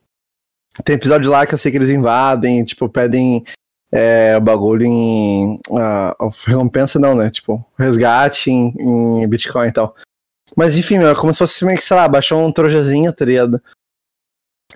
[0.85, 3.43] tem episódio lá que eu sei que eles invadem, tipo, pedem
[3.91, 5.59] é, o bagulho em.
[5.77, 7.29] ah, recompensa não, né?
[7.29, 8.73] Tipo, resgate em,
[9.23, 9.95] em Bitcoin e tal.
[10.55, 13.25] Mas enfim, meu, é como se fosse meio que, sei lá, baixou um trojazinho, tá
[13.25, 13.61] ligado?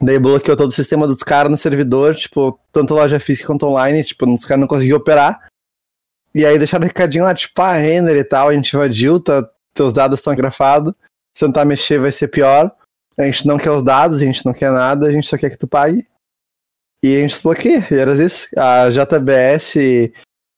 [0.01, 4.03] Daí bloqueou todo o sistema dos caras no servidor, tipo, tanto loja física quanto online,
[4.03, 5.47] tipo, os caras não conseguiam operar.
[6.33, 9.49] E aí deixaram um recadinho lá, tipo, ah, render e tal, a gente invadiu, tá,
[9.73, 10.93] teus dados estão grafados,
[11.33, 12.71] se tentar mexer vai ser pior.
[13.17, 15.49] A gente não quer os dados, a gente não quer nada, a gente só quer
[15.49, 16.05] que tu pague.
[17.01, 18.47] E a gente desbloqueia, e era isso.
[18.57, 19.75] A JBS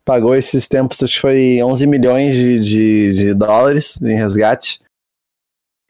[0.04, 4.82] pagou esses tempos, acho que foi 11 milhões de, de, de dólares em resgate.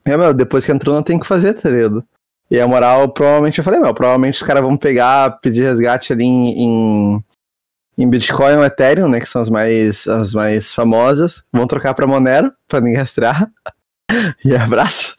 [0.08, 2.04] E, meu, depois que entrou não tem que fazer, tá ligado?
[2.50, 6.24] E a moral, provavelmente, eu falei, meu, provavelmente os caras vão pegar, pedir resgate ali
[6.24, 7.24] em, em,
[7.98, 11.44] em Bitcoin ou Ethereum, né, que são as mais, as mais famosas.
[11.52, 13.52] Vão trocar pra Monero, pra ninguém rastrear.
[14.46, 15.18] e abraço.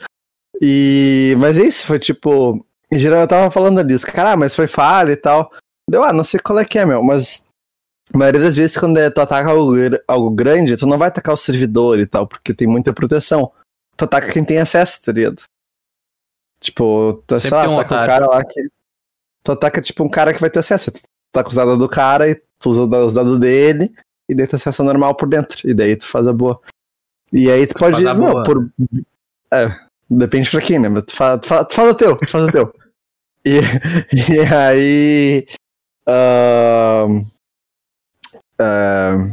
[0.60, 2.64] E, mas é isso, foi tipo.
[2.90, 5.52] Em geral eu tava falando ali, os caras, ah, mas foi falha e tal.
[5.88, 7.46] Deu, ah, não sei qual é que é, meu, mas.
[8.12, 9.74] A maioria das vezes, quando é, tu ataca algo,
[10.08, 13.52] algo grande, tu não vai atacar o servidor e tal, porque tem muita proteção.
[13.98, 15.42] Tu ataca quem tem acesso, tá ligado?
[16.60, 18.70] Tipo, tu, sei Sempre lá, um ataca um cara lá que.
[19.42, 20.92] Tu ataca, tipo, um cara que vai ter acesso.
[20.92, 21.00] Tu
[21.34, 23.92] ataca os dados do cara e tu usa os dados dele,
[24.28, 25.68] e daí tu acessa normal por dentro.
[25.68, 26.60] E daí tu faz a boa.
[27.32, 28.02] E aí tu pode.
[28.04, 28.44] Não, boa.
[28.44, 28.70] por.
[29.52, 29.76] É,
[30.08, 30.88] depende pra quem, né?
[30.88, 32.74] Mas tu faz, tu faz, tu faz o teu, tu faz o teu.
[33.44, 33.58] E,
[34.32, 35.46] e aí.
[36.06, 37.26] ahn,
[38.60, 39.32] ahn,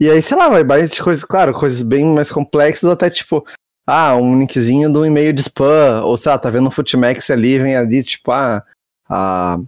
[0.00, 3.46] e aí, sei lá, vai bastante coisas, claro, coisas bem mais complexas, ou até tipo,
[3.86, 7.58] ah, um linkzinho do e-mail de spam, ou sei lá, tá vendo um Futimax ali,
[7.58, 8.62] vem ali, tipo, ah,
[9.08, 9.58] a,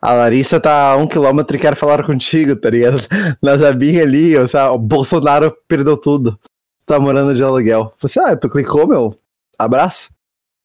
[0.00, 2.96] a Larissa tá a um quilômetro e quer falar contigo, tá ligado?
[3.42, 6.38] Na Zabinha ali, ou sei lá, o Bolsonaro perdeu tudo.
[6.84, 7.92] Tá morando de aluguel.
[8.00, 9.16] Você, ah, tu clicou, meu,
[9.58, 10.10] abraço.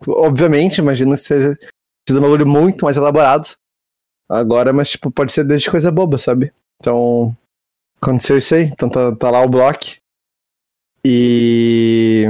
[0.07, 1.57] Obviamente, imagino que seja,
[2.07, 3.49] seja um bagulho muito mais elaborado.
[4.27, 6.51] Agora, mas tipo, pode ser desde coisa boba, sabe?
[6.81, 7.35] Então,
[8.01, 8.63] aconteceu isso aí.
[8.63, 9.97] Então tá, tá lá o bloco.
[11.05, 12.25] E.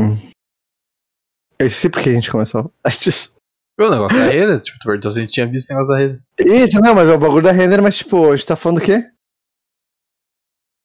[1.60, 2.72] Eu sei porque a gente começou.
[2.86, 3.34] Antes.
[3.78, 6.00] O negócio da rede, tipo, tu perguntou se a gente tinha visto o negócio da
[6.00, 6.22] rede.
[6.40, 8.82] Isso, não, mas é o bagulho da render, mas tipo, a gente tá falando o
[8.82, 9.04] quê?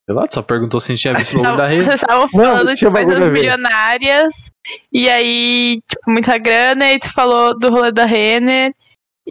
[0.09, 1.85] Sei lá, tu só perguntou se a gente tinha visto o bagulho da rede.
[1.85, 3.39] Vocês estavam Não, falando de bagulho a coisas ver.
[3.39, 4.51] bilionárias,
[4.93, 8.73] e aí, tipo, muita grana, e tu falou do rolê da Renner,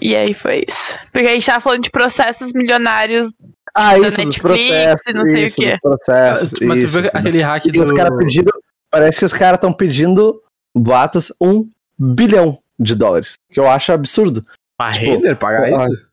[0.02, 0.96] E aí foi isso.
[1.12, 3.34] Porque a gente tava falando de processos milionários
[3.76, 5.08] Ah, da isso, dos Netflix processos.
[5.08, 5.68] e não sei o isso, quê.
[5.72, 6.52] dos processos.
[6.62, 7.02] Mas tu isso.
[7.02, 7.94] viu aquele hack E os do...
[7.94, 8.52] caras pedindo.
[8.90, 10.42] Parece que os caras estão pedindo
[10.80, 13.34] boatos um bilhão de dólares.
[13.52, 14.46] Que eu acho absurdo.
[14.80, 16.10] A tipo, Renner pagar isso?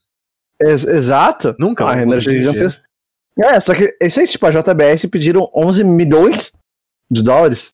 [0.60, 1.54] Ex- exato.
[1.58, 1.88] Nunca.
[1.88, 2.82] A conseguir gigantesca.
[3.38, 6.52] É, só que isso aí, tipo, a JBS pediram 11 milhões
[7.10, 7.70] de dólares.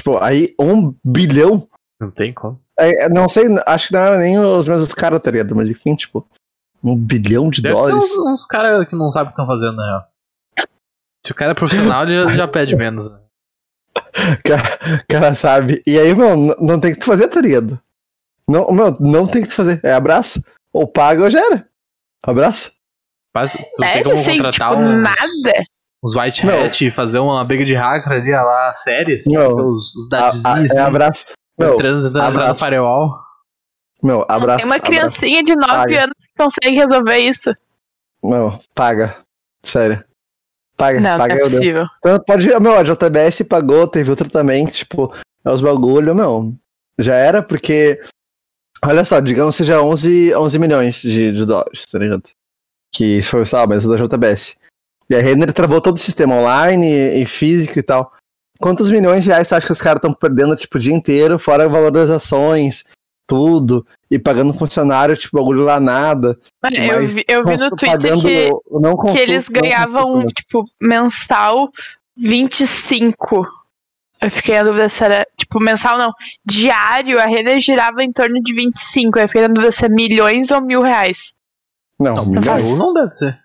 [0.00, 1.66] Tipo, aí um bilhão.
[2.00, 2.60] Não tem como.
[2.78, 5.56] É, não sei, acho que não era nem os mesmos caras, tá ligado?
[5.56, 6.24] Mas enfim, tipo,
[6.84, 8.04] um bilhão de Deve ser dólares.
[8.12, 10.08] uns, uns caras que não sabem o que estão fazendo, na real.
[11.26, 13.10] Se o cara é profissional, ele já, já pede menos.
[13.10, 13.20] né?
[14.44, 15.82] Cara, cara sabe.
[15.86, 17.80] E aí, meu, n- não tem o que tu fazer, tá ligado?
[18.48, 19.80] Não, meu, não tem o que tu fazer.
[19.84, 20.42] É abraço.
[20.72, 21.66] Ou paga ou já era.
[22.22, 22.72] Abraço.
[23.34, 25.62] Faz, tu tem Sério, como assim, contratar tipo, uns, nada.
[26.04, 29.54] uns white hat, fazer uma briga de hacker ali, ó lá, séria, assim, Não.
[29.54, 31.24] os, os A- dadzinhos, a- assim, é abraço.
[31.58, 32.64] Meu, entrando, entrar no abraço.
[32.64, 33.18] firewall.
[34.02, 34.58] meu, abraço.
[34.58, 34.80] Tem uma abraço.
[34.90, 36.04] criancinha de 9 Paga.
[36.04, 37.52] anos que consegue resolver isso.
[38.24, 39.16] Não, paga.
[39.62, 40.02] Sério.
[40.78, 41.58] Paga, Não, não paga é eu dou.
[41.58, 41.86] possível.
[41.98, 45.12] Então, pode meu, a JBS pagou, teve outra também, que, tipo,
[45.44, 46.54] é os bagulho, meu.
[46.98, 48.00] Já era, porque.
[48.84, 52.22] Olha só, digamos que seja 11, 11 milhões de, de dólares, tá ligado?
[52.94, 54.56] Que foi, lá, mas da JBS.
[55.10, 58.12] E a Renner travou todo o sistema online e, e físico e tal.
[58.60, 61.40] Quantos milhões de reais você acha que os caras estão perdendo, tipo, o dia inteiro,
[61.40, 62.84] fora o valor das ações,
[63.28, 66.36] tudo, e pagando funcionário, tipo, bagulho lá nada.
[66.62, 71.68] Mano, eu vi, eu vi no Twitter que, não que eles ganhavam, consulta, tipo, mensal
[72.16, 73.42] 25.
[74.20, 76.12] Eu fiquei na dúvida se era, tipo, mensal não.
[76.44, 79.18] Diário, a Renner girava em torno de 25.
[79.18, 81.34] Eu fiquei na dúvida se é milhões ou mil reais.
[82.00, 82.64] Não, Não, milhões.
[82.64, 83.38] milhão não deve ser.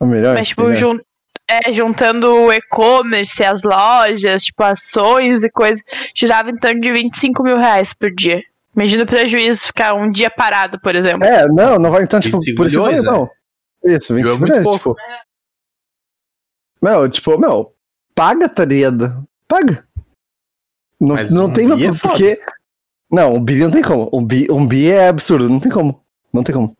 [0.00, 0.38] milhões.
[0.38, 0.78] Mas, tipo, milhões.
[0.78, 1.00] jun-
[1.48, 5.84] é, juntando o e-commerce, as lojas, tipo, ações e coisas,
[6.16, 8.42] girava em torno de 25 mil reais por dia.
[8.74, 11.24] Imagina o prejuízo ficar um dia parado, por exemplo.
[11.24, 12.04] É, não, não vai.
[12.04, 13.30] Então, tipo, 25 por isso eu falei, milhões, não.
[13.84, 14.94] Isso, 25 é muito milhões, pouco.
[14.94, 14.96] tipo.
[16.80, 17.74] Meu, tipo, meu,
[18.14, 19.26] paga, tá ligado?
[19.46, 19.86] Paga.
[21.00, 22.40] Não, Mas não um tem bi é porque.
[23.10, 24.08] Não, um bi não tem como.
[24.12, 26.02] Um bi, um bi é absurdo, não tem como.
[26.32, 26.76] Não tem como.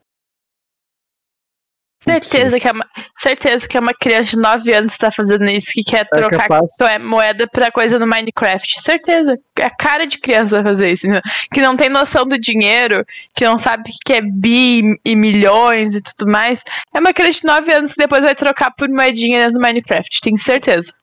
[2.05, 2.85] Certeza que, é uma,
[3.17, 6.05] certeza que é uma criança de 9 anos que tá fazendo isso, que quer É
[6.05, 6.75] trocar capaz.
[6.77, 8.81] to- moeda pra coisa no Minecraft.
[8.81, 9.39] Certeza.
[9.57, 11.07] É a cara de criança fazer isso.
[11.07, 11.21] né?
[11.51, 15.95] Que não tem noção do dinheiro, que não sabe o que é bi e milhões
[15.95, 16.61] e tudo mais.
[16.93, 20.19] É uma criança de 9 anos que depois vai trocar por moedinha dentro do Minecraft.
[20.21, 20.93] Tenho certeza.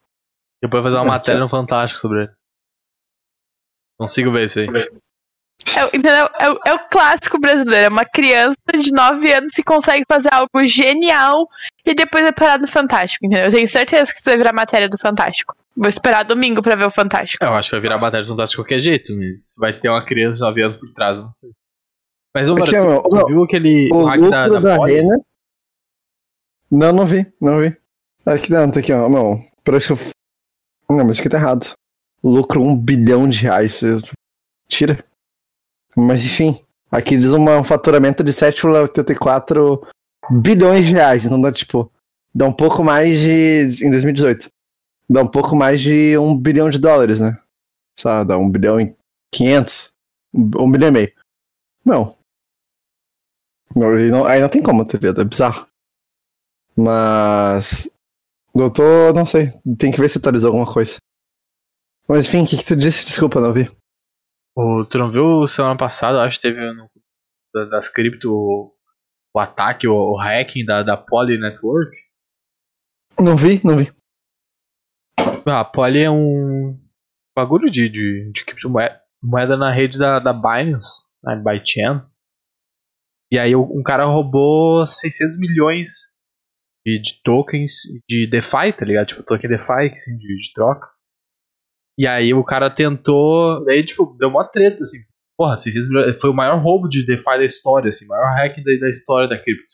[0.61, 2.31] Depois fazer uma Então, matéria no Fantástico sobre ele.
[3.99, 4.67] Consigo ver isso aí.
[5.77, 6.27] É, o- entendeu?
[6.39, 7.85] É, o- é o clássico brasileiro.
[7.85, 11.47] É uma criança de 9 anos que consegue fazer algo genial
[11.85, 13.45] e depois é parado no Fantástico, entendeu?
[13.45, 15.55] Eu tenho certeza que isso vai virar matéria do Fantástico.
[15.77, 17.43] Vou esperar domingo pra ver o Fantástico.
[17.43, 20.05] Eu acho que vai virar matéria do Fantástico de qualquer jeito, mas vai ter uma
[20.05, 21.49] criança de 9 anos por trás, eu não sei.
[22.35, 24.85] Mas, ô, mano, tu, meu, tu viu aquele O o hack lucro da, da, da?
[24.85, 25.19] Renner.
[26.69, 27.75] Não, não vi, não vi.
[28.25, 29.09] Aqui não, tá aqui, ó.
[29.09, 30.95] Não, parece que eu...
[30.95, 31.73] Não, mas aqui tá errado.
[32.23, 33.81] Lucro um bilhão de reais.
[34.67, 35.03] Tira.
[35.95, 36.59] Mas enfim,
[36.91, 39.81] aqui diz uma- um faturamento de 7,84
[40.29, 41.25] bilhões de reais.
[41.25, 41.91] Então dá tipo.
[42.33, 43.85] Dá um pouco mais de.
[43.85, 44.49] Em 2018.
[45.09, 47.37] Dá um pouco mais de um bilhão de dólares, né?
[47.99, 48.95] Sabe, dá um bilhão e
[49.33, 49.91] 500.
[50.33, 51.13] Um, bilhão e meio.
[51.83, 52.15] Não.
[53.75, 55.19] Não, aí não, tem como, tá ligado?
[55.21, 55.67] É bizarro.
[56.75, 57.89] Mas.
[58.73, 59.11] Tô.
[59.13, 59.51] Não sei.
[59.77, 60.97] Tem que ver se atualizou alguma coisa.
[62.07, 63.05] Mas enfim, o que, que tu disse?
[63.05, 63.69] Desculpa, não vi.
[64.55, 66.89] O, tu não viu semana passada, acho que teve no,
[67.53, 68.73] da- das cripto o,
[69.33, 71.91] o ataque, o, o hacking da, da Poly Network?
[73.19, 73.91] Não vi, não vi.
[75.45, 76.77] Ah, a Poly é um
[77.35, 82.01] bagulho de, de, de criptomoeda moeda na rede da, da Binance, na ByteChain.
[83.31, 85.89] E aí um cara roubou 600 milhões
[86.85, 87.73] de, de tokens
[88.09, 89.07] de DeFi, tá ligado?
[89.07, 90.87] Tipo, token DeFi, assim, de, de troca.
[91.97, 93.63] E aí o cara tentou.
[93.65, 94.97] Daí, tipo, deu uma treta, assim.
[95.37, 96.19] Porra, 600 milhões.
[96.21, 98.05] Foi o maior roubo de DeFi da história, assim.
[98.07, 99.73] Maior hack da, da história da cripto.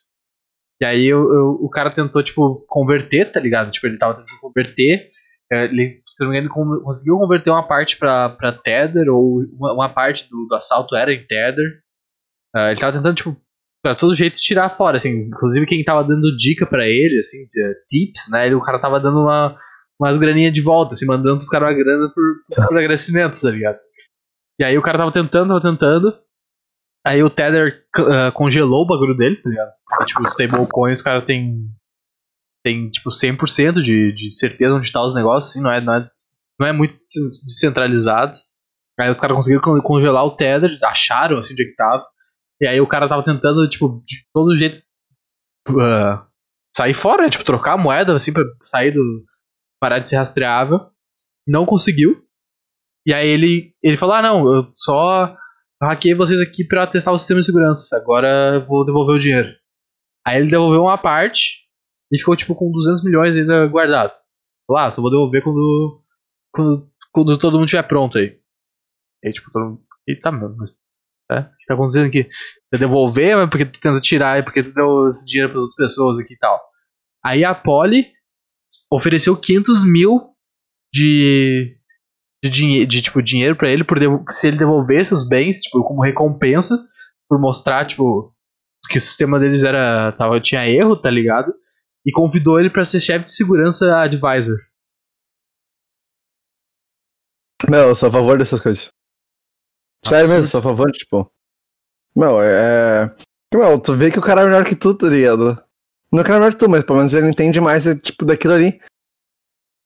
[0.82, 3.72] E aí o, o, o cara tentou, tipo, converter, tá ligado?
[3.72, 5.08] Tipo, ele tava tentando converter.
[5.52, 9.44] é, Ele, se não me engano, con- conseguiu converter uma parte pra, pra Tether, ou
[9.54, 11.66] uma, uma parte do, do assalto era em Tether.
[12.56, 13.38] Ah, ele tava tentando, tipo,
[13.84, 15.28] pra todo jeito tirar fora, assim.
[15.28, 18.46] Inclusive quem tava dando dica pra ele, assim, eh, tips, né?
[18.48, 19.58] Ele, o cara tava dando uma,
[20.00, 22.24] umas graninhas de volta, assim, mandando pros caras uma grana por,
[22.66, 23.80] por agradecimento, tá ligado?
[24.60, 26.18] E aí o cara tava tentando, tava tentando.
[27.06, 29.72] Aí o Tether ah, congelou o bagulho dele, tá ligado?
[30.06, 31.70] Tipo, stablecoin, os caras tem,
[32.64, 36.00] tem, tipo, 100% de, de certeza onde tá os negócios, assim, não é, não é,
[36.60, 36.96] não é muito
[37.46, 38.36] descentralizado.
[39.00, 42.06] Aí os caras conseguiram con- congelar o Tether, acharam, assim, onde é que tava.
[42.60, 44.80] E aí o cara tava tentando, tipo, de todo jeito
[45.70, 46.26] uh,
[46.76, 47.30] sair fora, né?
[47.30, 49.24] Tipo, trocar a moeda, assim, pra sair do.
[49.80, 50.90] Parar de ser rastreável.
[51.48, 52.24] Não conseguiu.
[53.06, 55.36] E aí ele, ele falou: ah, não, eu só
[55.82, 57.96] hackei vocês aqui pra testar o sistema de segurança.
[57.96, 59.50] Agora eu vou devolver o dinheiro.
[60.26, 61.66] Aí ele devolveu uma parte
[62.12, 64.14] e ficou, tipo, com 200 milhões ainda guardado.
[64.70, 66.04] Lá, ah, só vou devolver quando,
[66.52, 68.38] quando, quando todo mundo estiver pronto aí.
[69.24, 69.82] Aí, tipo, todo mundo.
[70.06, 70.72] Eita, mano, mas
[71.32, 72.24] é, o que tá acontecendo aqui?
[72.24, 75.76] Você devolver, mas porque tu tenta tirar, é porque tu deu esse dinheiro para outras
[75.76, 76.62] pessoas aqui e tal.
[77.24, 78.12] Aí a Polly
[78.92, 80.34] ofereceu 500 mil
[80.94, 81.78] de,
[82.44, 83.98] de, dinhe de tipo, dinheiro para ele por
[84.32, 86.78] se ele devolvesse os bens, tipo, como recompensa,
[87.30, 88.34] por mostrar, tipo,
[88.90, 91.54] que o sistema deles era tava, tinha erro, tá ligado?
[92.06, 94.58] E convidou ele para ser chefe de segurança advisor.
[97.70, 98.90] Meu, eu sou a favor dessas coisas.
[100.06, 101.30] Sério mesmo, sou a favor, tipo.
[102.16, 103.14] Meu, é.
[103.54, 105.62] Meu, tu vê que o cara é melhor que tu, tá ligado?
[106.18, 108.56] Não é que é melhor que tu, mas pelo menos ele entende mais, tipo, daquilo
[108.56, 108.82] ali.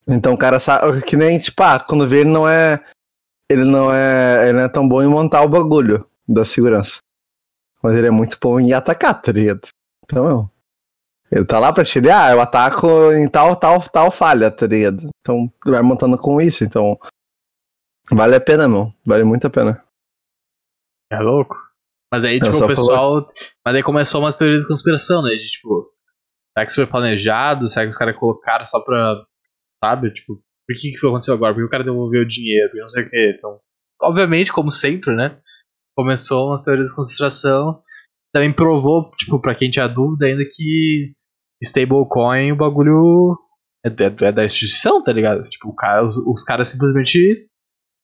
[0.07, 1.01] Então o cara sabe.
[1.01, 2.81] Que nem, tipo, ah, quando vê ele não é.
[3.49, 4.47] Ele não é.
[4.47, 6.99] Ele não é tão bom em montar o bagulho da segurança.
[7.83, 9.67] Mas ele é muito bom em atacar, tá ligado?
[10.05, 10.49] Então, meu.
[11.29, 15.09] Ele tá lá pra te ah, eu ataco em tal, tal, tal falha, tá ligado?
[15.19, 16.97] Então, vai montando com isso, então.
[18.09, 18.93] Vale a pena, meu.
[19.05, 19.83] Vale muito a pena.
[21.11, 21.57] É louco.
[22.09, 23.27] Mas aí, tipo, o pessoal.
[23.65, 25.31] Mas aí começou uma teoria de conspiração, né?
[25.31, 25.91] De tipo,
[26.53, 27.67] será que isso foi planejado?
[27.67, 29.23] Será que os caras colocaram só pra.
[29.83, 30.11] Sabe?
[30.11, 31.53] Tipo, por que, que foi aconteceu agora?
[31.53, 32.71] Por que o cara devolveu o dinheiro?
[32.75, 33.09] Não sei o.
[33.13, 33.59] Então,
[34.01, 35.39] obviamente, como sempre, né?
[35.95, 37.81] Começou uma teoria de conspiração.
[38.33, 41.13] Também provou, tipo, pra quem tinha dúvida ainda que
[41.61, 43.37] stablecoin, o bagulho
[43.85, 45.43] é, é, é, da instituição, tá ligado?
[45.43, 47.47] Tipo, cara, os, os caras simplesmente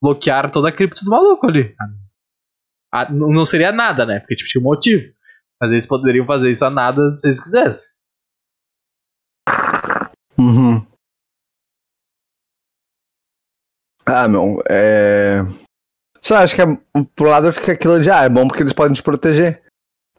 [0.01, 1.75] bloquearam toda a cripto do maluco ali.
[2.93, 4.19] A, não seria nada, né?
[4.19, 5.03] Porque tipo, tinha um motivo.
[5.61, 7.96] Mas eles poderiam fazer isso a nada se eles quisessem.
[10.37, 10.85] Uhum.
[14.05, 14.61] Ah, não.
[14.69, 15.41] É.
[16.21, 16.65] Só acho que é,
[17.15, 19.63] pro lado fica aquilo de, ah, é bom porque eles podem te proteger.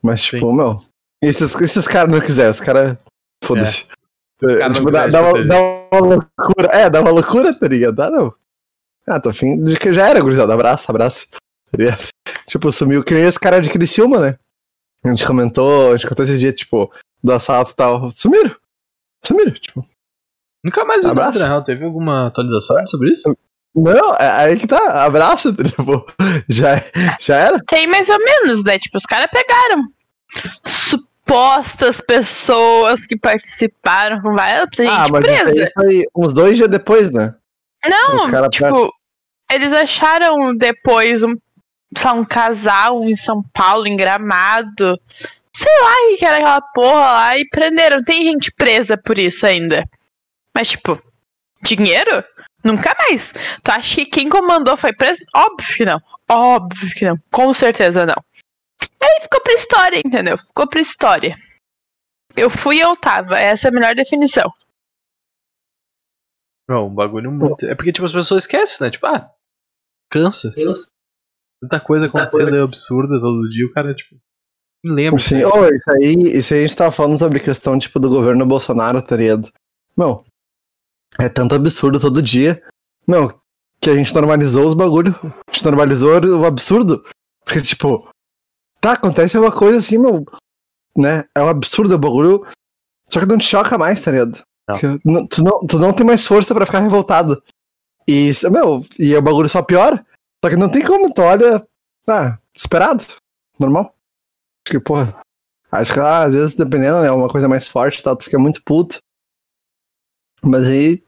[0.03, 0.57] Mas, tipo, Sim.
[0.57, 0.83] meu.
[1.23, 2.97] E se, se os caras não quiserem, os caras.
[3.43, 3.87] Foda-se.
[4.43, 4.71] É.
[4.71, 6.69] Tipo, dá, dá, uma, dá, uma, loucura.
[6.73, 7.97] É, dá uma loucura, tá ligado?
[7.97, 8.33] Dá não.
[9.07, 10.53] Ah, tô afim de que já era, gurizada.
[10.55, 11.29] Abraço, abraço.
[11.31, 11.39] Tá?
[12.47, 14.39] Tipo, sumiu que nem esse cara de Criciúma, né?
[15.05, 18.11] A gente comentou, a gente contou esses dias, tipo, do assalto e tal.
[18.11, 18.55] Sumiram.
[19.25, 19.85] Sumiram, tipo.
[20.65, 21.65] Nunca mais vi nada, na real.
[21.65, 23.37] Teve alguma atualização sobre isso?
[23.75, 25.05] Não, é aí que tá.
[25.05, 26.07] Abraço, tipo,
[26.49, 26.83] já,
[27.21, 27.61] já era?
[27.67, 28.79] Tem mais ou menos, né?
[28.79, 29.83] Tipo, os caras pegaram
[30.65, 35.71] supostas pessoas que participaram com várias gente ah, mas presa.
[35.75, 37.35] Foi uns dois dias depois, né?
[37.87, 38.93] Não, tipo,
[39.53, 41.35] eles acharam depois um
[41.97, 45.01] só um casal em São Paulo, em Gramado.
[45.55, 48.03] Sei lá o que era aquela porra lá e prenderam.
[48.03, 49.89] Tem gente presa por isso ainda.
[50.55, 51.01] Mas, tipo,
[51.63, 52.25] dinheiro?
[52.65, 53.33] Nunca mais.
[53.63, 55.25] Tu acha que quem comandou foi preso?
[55.35, 56.01] Óbvio que não.
[56.31, 57.17] Óbvio que não.
[57.31, 58.17] Com certeza não.
[59.01, 60.37] Aí ficou pra história, entendeu?
[60.37, 61.37] Ficou pra história.
[62.37, 63.39] Eu fui e eu tava.
[63.39, 64.53] Essa é a melhor definição.
[66.69, 67.65] Não, um bagulho muito.
[67.65, 68.91] É porque, tipo, as pessoas esquecem, né?
[68.91, 69.31] Tipo, ah,
[70.11, 70.53] cansa.
[70.53, 70.89] Cansa.
[71.61, 74.17] Tanta coisa acontecendo é absurda todo dia, o cara, tipo.
[74.85, 75.19] Não lembra.
[75.19, 78.47] Sim, oh, isso aí, isso aí a gente tava falando sobre questão, tipo, do governo
[78.47, 79.51] Bolsonaro, tá ligado?
[79.97, 80.25] Meu,
[81.19, 82.63] é tanto absurdo todo dia.
[83.07, 83.41] Meu,
[83.81, 85.15] que a gente normalizou os bagulho.
[85.23, 87.05] A gente normalizou o absurdo.
[87.45, 88.09] Porque, tipo,
[88.81, 90.27] tá, acontece uma coisa assim, meu.
[90.97, 91.25] Né?
[91.35, 92.47] É um absurdo o bagulho.
[93.09, 94.43] Só que não te choca mais, tá ligado?
[95.05, 95.27] Não.
[95.27, 97.43] Tu, não, tu não tem mais força para ficar revoltado.
[98.07, 100.05] E, meu, e o bagulho só piora.
[100.45, 101.67] Só que não tem como, tu olha.
[102.07, 103.05] Ah, esperado.
[103.59, 103.95] Normal.
[104.67, 105.21] Acho que, porra.
[105.71, 108.63] Acho que ah, às vezes, dependendo, é uma coisa mais forte tal, tu fica muito
[108.63, 108.99] puto.
[110.43, 111.03] Mas aí.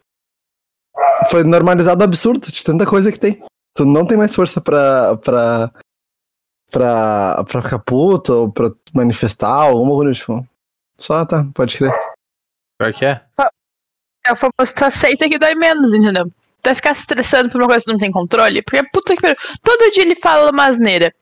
[1.30, 3.42] Foi normalizado absurdo de tanta coisa que tem.
[3.76, 5.16] Tu não tem mais força pra.
[5.18, 5.70] pra.
[6.70, 10.46] pra, pra ficar puto ou pra manifestar alguma coisa, tipo.
[10.98, 11.92] Só tá, pode crer.
[12.78, 13.24] Pior que é?
[14.26, 16.30] É o famoso tu aceita que dói menos, entendeu?
[16.62, 18.62] vai ficar se estressando por uma coisa que não tem controle?
[18.62, 19.36] Porque puta que pariu.
[19.62, 21.12] Todo dia ele fala uma asneira.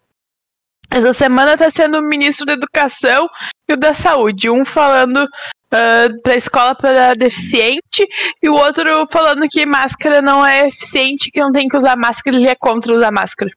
[0.91, 3.28] Essa semana tá sendo o ministro da Educação
[3.68, 4.51] e o da Saúde.
[4.51, 8.07] Um falando uh, pra escola para deficiente
[8.43, 12.36] e o outro falando que máscara não é eficiente, que não tem que usar máscara,
[12.36, 13.51] ele é contra usar máscara.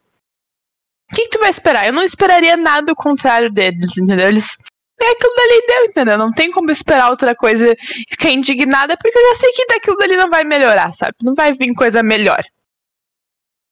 [1.11, 1.85] O que, que tu vai esperar?
[1.85, 4.27] Eu não esperaria nada o contrário deles, entendeu?
[4.27, 4.57] Eles
[5.01, 6.17] é aquilo dali deu, entendeu?
[6.17, 9.97] Não tem como esperar outra coisa e ficar indignada, porque eu já sei que daquilo
[9.97, 11.13] dali não vai melhorar, sabe?
[11.23, 12.41] Não vai vir coisa melhor.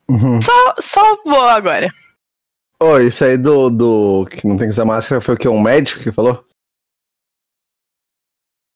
[0.10, 0.42] Uhum.
[0.42, 1.88] Só, só vou agora.
[2.82, 5.50] Ô, isso aí do, do que não tem que usar máscara foi o que?
[5.50, 6.48] Um médico que falou?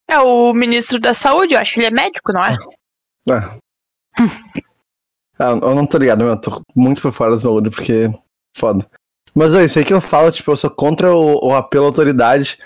[0.09, 2.57] É o ministro da saúde, eu acho que ele é médico, não é?
[3.31, 3.57] Ah.
[5.39, 8.09] ah, eu não tô ligado, eu tô muito por fora dos bagulho porque.
[8.55, 8.85] Foda.
[9.33, 11.87] Mas ó, isso aí que eu falo, tipo, eu sou contra o, o apelo à
[11.87, 12.59] autoridade.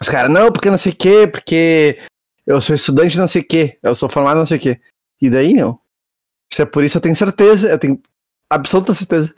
[0.00, 2.00] Os caras, não, porque não sei o quê, porque
[2.44, 4.80] eu sou estudante não sei o quê, eu sou formado não sei o quê.
[5.20, 5.80] E daí, não.
[6.52, 8.02] Se é por isso, eu tenho certeza, eu tenho
[8.50, 9.32] absoluta certeza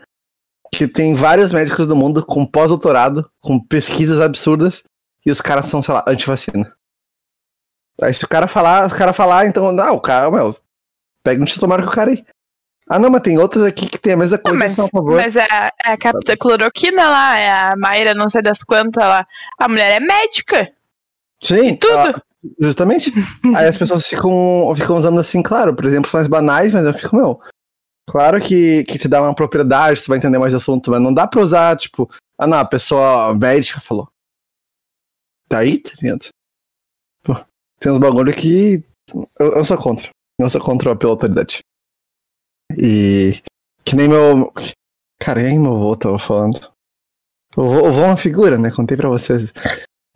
[0.76, 4.82] que tem vários médicos do mundo com pós-doutorado, com pesquisas absurdas,
[5.24, 6.72] e os caras são, sei lá, anti-vacina.
[8.00, 10.56] Aí se o cara falar, o cara falar, então, não, o cara, meu,
[11.22, 12.24] pega um tomara com o cara aí.
[12.88, 14.88] Ah, não, mas tem outros aqui que tem a mesma coisa, Não, mas, são a
[14.88, 15.14] favor.
[15.16, 19.02] mas é, a- é a capta cloroquina lá, é a Mayra não sei das quantas
[19.02, 19.26] lá.
[19.58, 20.70] A mulher é médica,
[21.40, 21.96] Sim, tudo.
[21.96, 22.22] ah,
[22.60, 23.10] justamente.
[23.56, 27.16] Aí as pessoas ficam, ficam usando assim, claro, por exemplo, são banais, mas eu fico,
[27.16, 27.40] meu,
[28.08, 31.12] claro que, que te dá uma propriedade, você vai entender mais do assunto, mas não
[31.12, 34.08] dá pra usar, tipo, ah, não, a pessoa médica falou.
[35.48, 36.28] Tá aí, tá ligado?
[37.22, 37.34] Pô,
[37.78, 38.84] tem uns bagulho que
[39.38, 40.10] eu, eu sou contra.
[40.40, 41.60] Eu sou contra pela autoridade.
[42.76, 43.40] E
[43.84, 44.52] que nem meu.
[45.20, 46.72] Cara, quem meu avô tava falando?
[47.56, 48.70] O o avô é uma figura, né?
[48.70, 49.52] Contei pra vocês.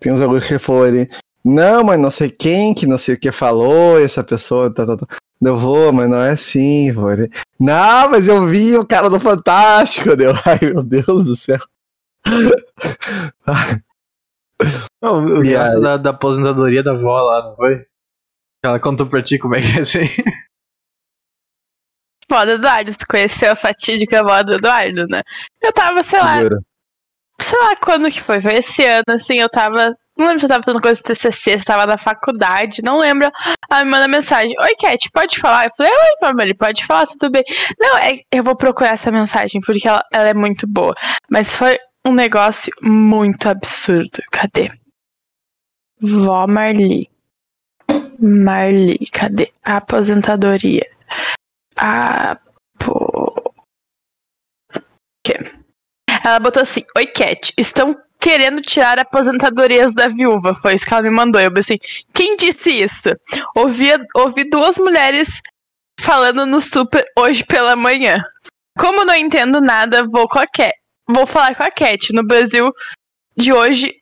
[0.00, 1.06] Tem uns bagulho que ele falou ali.
[1.44, 4.96] Não, mas não sei quem que não sei o que falou, essa pessoa, tá, tá,
[4.96, 5.06] tá.
[5.40, 7.06] Eu vou, mas não é assim, vô.
[7.58, 10.32] Não, mas eu vi o cara do Fantástico, deu.
[10.44, 11.58] Ai, meu Deus do céu.
[15.00, 15.80] Não, o aí?
[15.80, 17.86] da, da aposentadoria da avó lá, não foi?
[18.64, 20.08] Ela contou pra ti como é que é isso aí.
[22.28, 25.22] Foda, Eduardo, tu conheceu a fatídica avó do Eduardo, né?
[25.62, 26.40] Eu tava, sei lá,
[27.40, 29.96] sei lá quando que foi, foi esse ano, assim, eu tava.
[30.18, 33.30] Não lembro se eu tava fazendo coisa do TCC, se tava na faculdade, não lembro.
[33.70, 35.66] Ela me manda mensagem: Oi, Cat, pode falar?
[35.66, 37.44] Eu falei: Oi, família, pode falar, tudo bem.
[37.78, 40.94] Não, é, eu vou procurar essa mensagem, porque ela, ela é muito boa.
[41.30, 44.20] Mas foi um negócio muito absurdo.
[44.32, 44.68] Cadê?
[46.00, 47.08] Vó Marli.
[48.18, 49.52] Marli, cadê?
[49.62, 50.90] Aposentadoria.
[51.76, 53.54] Apo.
[55.24, 55.34] Que?
[56.24, 60.54] Ela botou assim: Oi, Cat, estão querendo tirar aposentadorias da viúva.
[60.54, 61.40] Foi isso que ela me mandou.
[61.40, 61.78] Eu pensei:
[62.12, 63.10] Quem disse isso?
[63.54, 65.40] Ouvi, ouvi duas mulheres
[65.98, 68.22] falando no super hoje pela manhã.
[68.78, 70.72] Como não entendo nada, vou com a Cat.
[71.08, 72.12] Vou falar com a Cat.
[72.12, 72.70] No Brasil
[73.36, 73.92] de hoje.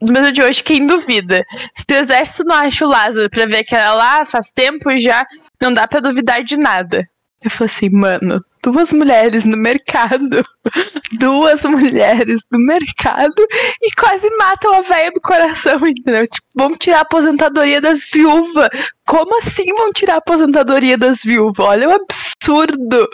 [0.00, 1.44] No Brasil de hoje, quem duvida?
[1.76, 5.24] Se o exército não acha o Lázaro pra ver que ela lá faz tempo já,
[5.60, 7.02] não dá pra duvidar de nada.
[7.42, 10.42] Eu falei assim, mano, duas mulheres no mercado,
[11.20, 13.46] duas mulheres no mercado
[13.82, 16.26] e quase matam a velha do coração, entendeu?
[16.26, 18.70] Tipo, vamos tirar a aposentadoria das viúvas.
[19.06, 21.66] Como assim vão tirar a aposentadoria das viúvas?
[21.66, 23.06] Olha o absurdo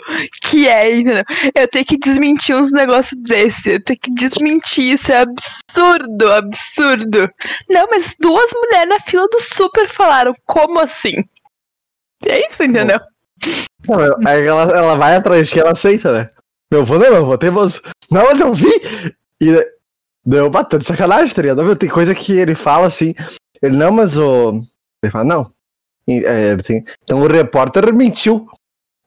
[0.43, 1.23] que é, entendeu?
[1.53, 7.29] Eu tenho que desmentir uns negócios desse, eu tenho que desmentir isso, é absurdo, absurdo.
[7.69, 11.15] Não, mas duas mulheres na fila do super falaram, como assim?
[12.25, 12.99] É isso, entendeu?
[13.87, 16.29] Não, aí ela, ela vai atrás que ela aceita, né?
[16.71, 17.81] Meu avô não, meu avô tem voz.
[18.09, 18.71] Não, mas eu vi!
[19.41, 19.57] E
[20.25, 21.75] deu batendo sacanagem, tá ligado?
[21.75, 23.13] Tem coisa que ele fala assim.
[23.61, 24.63] Ele não, mas o.
[25.03, 25.51] Ele fala, não.
[26.07, 26.83] E, é, ele tem...
[27.03, 28.47] Então o repórter mentiu.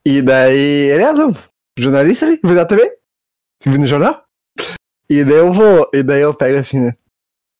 [0.05, 0.91] E daí.
[0.91, 1.35] Ele é não,
[1.79, 2.99] jornalista ali, viu na TV?
[3.65, 4.23] Viu no jornal?
[5.09, 5.89] E daí eu vou.
[5.93, 6.95] E daí eu pego assim, né?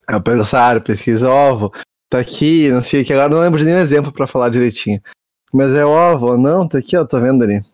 [0.09, 1.73] Eu pego o Sara, pesquiso, ó, vô,
[2.11, 3.13] tá aqui, não sei o que.
[3.13, 5.01] Agora não lembro de nenhum exemplo pra falar direitinho.
[5.55, 7.65] Mas é ovo, não, tá aqui, ó, tô vendo ali.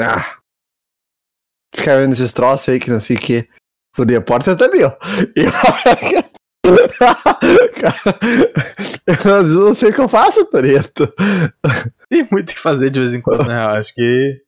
[0.00, 0.36] Ah.
[1.72, 3.48] Ficar vendo esses troços aí que não sei o que.
[3.96, 4.90] O repórter tá ali, ó.
[5.36, 5.44] E
[9.06, 10.90] Cara, eu não sei o que eu faço, tá ligado?
[12.10, 13.54] Tem muito o que fazer de vez em quando, né?
[13.54, 14.42] Eu acho que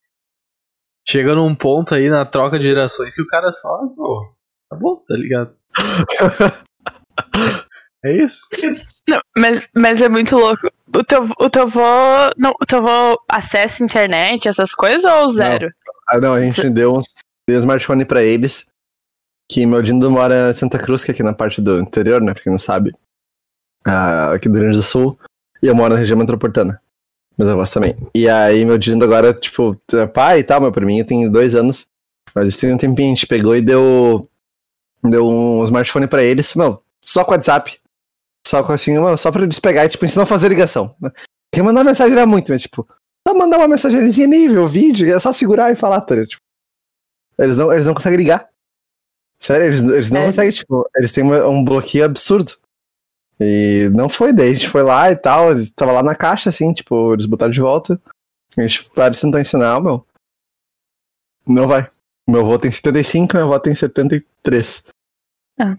[1.08, 3.86] chega num ponto aí na troca de gerações que o cara só.
[3.94, 4.34] Pô,
[4.68, 5.56] tá bom, tá ligado?
[8.04, 8.46] É isso.
[9.08, 10.70] Não, mas, mas é muito louco.
[10.94, 11.80] O teu, o teu avô.
[12.36, 15.70] Não, o teu avô acessa internet, essas coisas, ou zero?
[16.08, 17.06] Ah, não, a gente deu uns
[17.48, 18.66] deu um smartphone pra eles.
[19.50, 22.34] Que meu Dindo mora em Santa Cruz, que é aqui na parte do interior, né?
[22.34, 22.94] Pra quem não sabe.
[23.86, 25.18] Ah, aqui do Rio Grande do Sul.
[25.62, 26.80] E eu moro na região metropolitana.
[27.36, 27.96] Meus avós também.
[28.14, 31.88] E aí meu Dindo agora, tipo, é pai e tal, meu priminho tem dois anos.
[32.34, 34.28] Mas isso tem um tempinho, a gente pegou e deu.
[35.02, 37.80] Deu um smartphone pra eles, meu, só com WhatsApp.
[38.48, 40.94] Só com assim, só pra eles pegar e, tipo, ensinar a fazer ligação.
[41.00, 42.88] Porque mandar mensagem era muito, mas, tipo,
[43.26, 46.24] só mandar uma mensagenzinha nível, vídeo, é só segurar e falar, tá?
[46.26, 46.42] Tipo,
[47.38, 48.48] eles não, eles não conseguem ligar.
[49.38, 50.26] Sério, eles, eles não É.
[50.26, 52.52] conseguem, tipo, eles têm um bloqueio absurdo.
[53.38, 56.72] E não foi, daí a gente foi lá e tal, tava lá na caixa, assim,
[56.72, 58.00] tipo, eles botaram de volta.
[58.56, 60.04] A gente parece tentar ensinar, meu.
[61.46, 61.88] Não vai.
[62.26, 64.84] Meu avô tem 75, minha avó tem 73.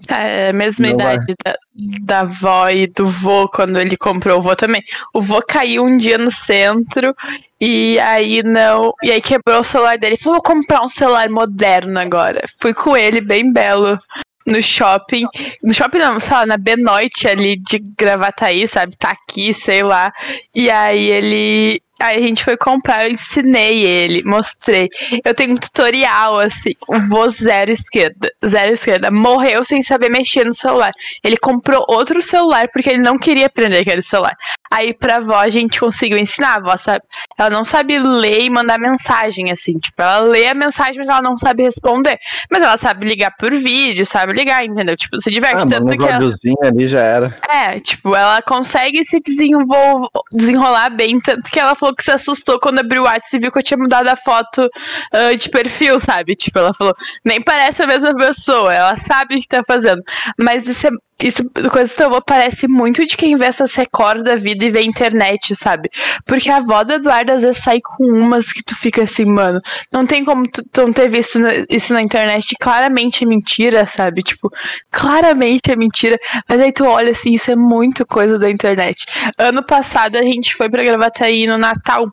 [0.09, 1.57] É a mesma Não idade da,
[2.01, 4.83] da avó e do vô quando ele comprou o vô também.
[5.13, 7.15] O vô caiu um dia no centro
[7.61, 8.93] e aí não.
[9.01, 10.17] E aí quebrou o celular dele.
[10.17, 12.43] Falou: vou comprar um celular moderno agora.
[12.59, 13.97] Fui com ele, bem belo,
[14.45, 15.25] no shopping.
[15.63, 18.95] No shopping não, sei lá, na Benoite ali de Gravataí, sabe?
[18.97, 20.11] Tá aqui, sei lá.
[20.53, 21.81] E aí ele.
[21.99, 24.89] Aí a gente foi comprar, eu ensinei ele, mostrei.
[25.25, 28.29] Eu tenho um tutorial, assim, o vô zero esquerda.
[28.47, 29.11] Zero esquerda.
[29.11, 30.91] Morreu sem saber mexer no celular.
[31.23, 34.35] Ele comprou outro celular porque ele não queria aprender aquele celular.
[34.71, 36.53] Aí pra avó a gente conseguiu ensinar.
[36.53, 37.03] A avó sabe,
[37.37, 39.73] ela não sabe ler e mandar mensagem, assim.
[39.77, 42.17] Tipo, ela lê a mensagem, mas ela não sabe responder.
[42.49, 44.95] Mas ela sabe ligar por vídeo, sabe ligar, entendeu?
[44.95, 46.67] Tipo, se diverte Ah, tanto mano, que ela.
[46.67, 47.37] ali já era.
[47.49, 50.09] É, tipo, ela consegue se desenvol...
[50.31, 53.51] desenrolar bem, tanto que ela falou que se assustou quando abriu o WhatsApp e viu
[53.51, 54.69] que eu tinha mudado a foto
[55.13, 56.35] ah, de perfil, sabe?
[56.35, 60.01] Tipo, ela falou, nem parece a mesma pessoa, ela sabe o que tá fazendo.
[60.37, 60.91] Mas isso é.
[61.21, 64.81] Isso, coisa que eu parece muito de quem vê essas recordes da vida e vê
[64.83, 65.89] internet, sabe?
[66.25, 69.59] Porque a avó da Eduarda às vezes sai com umas que tu fica assim, mano,
[69.91, 72.55] não tem como tu, tu não ter visto na- isso na internet.
[72.59, 74.23] Claramente é mentira, sabe?
[74.23, 74.49] Tipo,
[74.91, 76.17] claramente é mentira.
[76.47, 79.05] Mas aí tu olha assim, isso é muito coisa da internet.
[79.37, 82.05] Ano passado a gente foi pra Gravataí no Natal.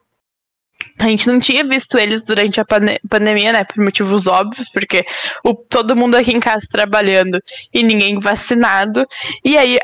[0.99, 2.65] A gente não tinha visto eles durante a
[3.09, 3.65] pandemia, né?
[3.65, 5.05] Por motivos óbvios, porque
[5.45, 7.41] o, todo mundo aqui em casa trabalhando
[7.73, 9.07] e ninguém vacinado.
[9.45, 9.79] E aí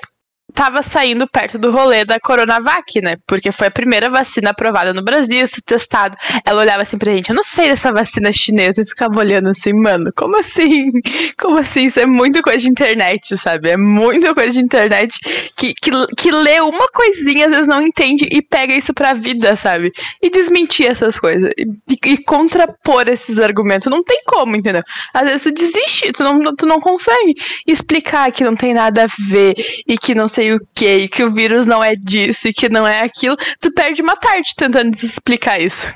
[0.55, 3.15] tava saindo perto do rolê da Coronavac, né?
[3.27, 6.17] Porque foi a primeira vacina aprovada no Brasil, se testado.
[6.45, 9.73] Ela olhava assim pra gente, eu não sei dessa vacina chinesa, e ficava olhando assim,
[9.73, 10.91] mano, como assim?
[11.39, 11.87] Como assim?
[11.87, 13.71] Isso é muita coisa de internet, sabe?
[13.71, 15.19] É muita coisa de internet
[15.57, 19.57] que, que, que lê uma coisinha, às vezes não entende e pega isso pra vida,
[19.57, 19.91] sabe?
[20.23, 21.51] E desmentir essas coisas.
[21.59, 21.67] E,
[22.13, 23.87] e- contrapor esses argumentos.
[23.91, 24.83] Não tem como, entendeu?
[25.13, 27.35] Às vezes tu desiste, tu não, tu não consegue
[27.67, 29.55] explicar que não tem nada a ver
[29.87, 33.03] e que não sei o que, que o vírus não é disso que não é
[33.03, 33.37] aquilo.
[33.61, 35.87] Tu perde uma tarde tentando explicar isso.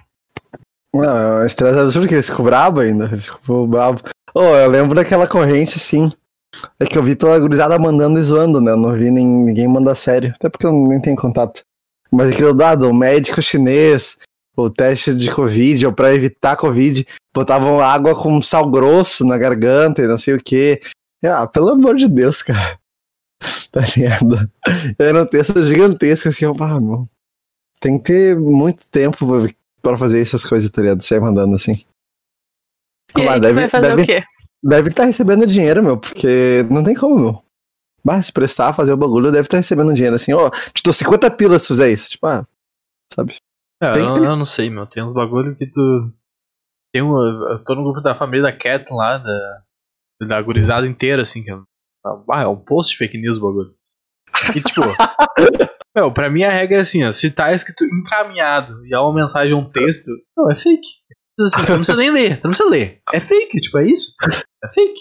[0.95, 3.07] Não, é um estresse absurdo que eles ficam brabo ainda.
[3.07, 4.01] Eles ficam brabo.
[4.35, 6.13] Oh, eu lembro daquela corrente, sim.
[6.79, 8.73] É que eu vi pela gurizada mandando e zoando, né?
[8.73, 10.33] Eu não vi nem, ninguém mandar sério.
[10.37, 11.63] Até porque eu nem tenho contato.
[12.13, 14.17] Mas aquilo dado, o médico chinês,
[14.57, 20.03] o teste de Covid, ou pra evitar Covid, botavam água com sal grosso na garganta
[20.03, 20.81] e não sei o que.
[21.25, 22.79] Ah, pelo amor de Deus, cara.
[23.71, 24.51] Tá ligado?
[24.99, 27.09] Era um texto gigantesco, assim, eu, ah, meu.
[27.79, 29.27] Tem que ter muito tempo
[29.83, 31.03] pra- fazer essas coisas, tá ligado?
[31.03, 31.85] Sair mandando assim.
[33.17, 34.23] E aí, deve, vai fazer deve, o quê?
[34.65, 37.43] deve estar recebendo dinheiro, meu, porque não tem como, meu.
[38.03, 41.31] Mas se prestar, fazer o bagulho, deve estar recebendo dinheiro assim, ó, te dou 50
[41.33, 42.11] pilas se fizer isso.
[42.11, 42.47] Tipo, ah,
[43.13, 43.37] sabe?
[43.83, 44.87] É, Tem eu, que ter- eu não sei, meu.
[44.87, 46.11] Tem uns bagulho que tu.
[46.95, 47.15] Tem um,
[47.51, 49.63] eu tô no grupo da família da Keton lá, da,
[50.27, 51.59] da gurizada inteira, assim, que é,
[52.31, 53.75] ah, é um post de fake news o bagulho.
[54.55, 54.81] E tipo,
[55.97, 59.15] meu, pra mim a regra é assim, ó, se tá escrito encaminhado e é uma
[59.15, 60.89] mensagem, um texto, não, é fake.
[61.39, 63.01] Assim, não precisa nem ler, não precisa ler.
[63.13, 64.15] É fake, tipo, é isso.
[64.65, 65.01] É fake.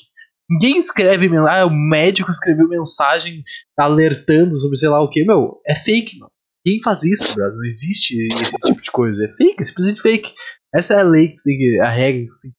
[0.49, 3.43] Ninguém escreve, ah, o médico escreveu mensagem
[3.77, 6.29] alertando sobre sei lá o que, meu, é fake, meu.
[6.65, 7.55] Quem faz isso, brother?
[7.55, 9.23] Não existe esse tipo de coisa.
[9.23, 10.33] É fake, é simplesmente fake.
[10.73, 11.79] Essa é a lei que tem que.
[11.79, 12.57] a regra que tem que.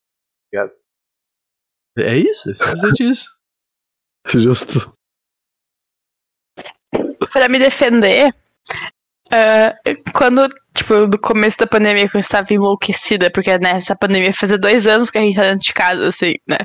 [0.53, 0.73] ligado?
[1.99, 3.36] É isso, é simplesmente isso.
[4.35, 4.93] Justo.
[7.33, 8.33] Pra me defender,
[9.31, 9.75] ah,
[10.15, 14.87] quando, tipo, no começo da pandemia, que eu estava enlouquecida, porque nessa pandemia fazia dois
[14.87, 16.57] anos que a gente tá dentro de casa, assim, né?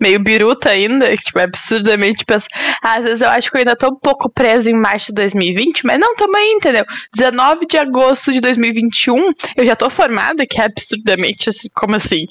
[0.00, 2.46] Meio biruta ainda, que, tipo, é absurdamente pensa.
[2.82, 5.84] Às vezes eu acho que eu ainda tô um pouco presa em março de 2020,
[5.84, 6.84] mas não, tamo aí, entendeu?
[7.14, 12.26] 19 de agosto de 2021, eu já tô formada, que é absurdamente assim, como assim?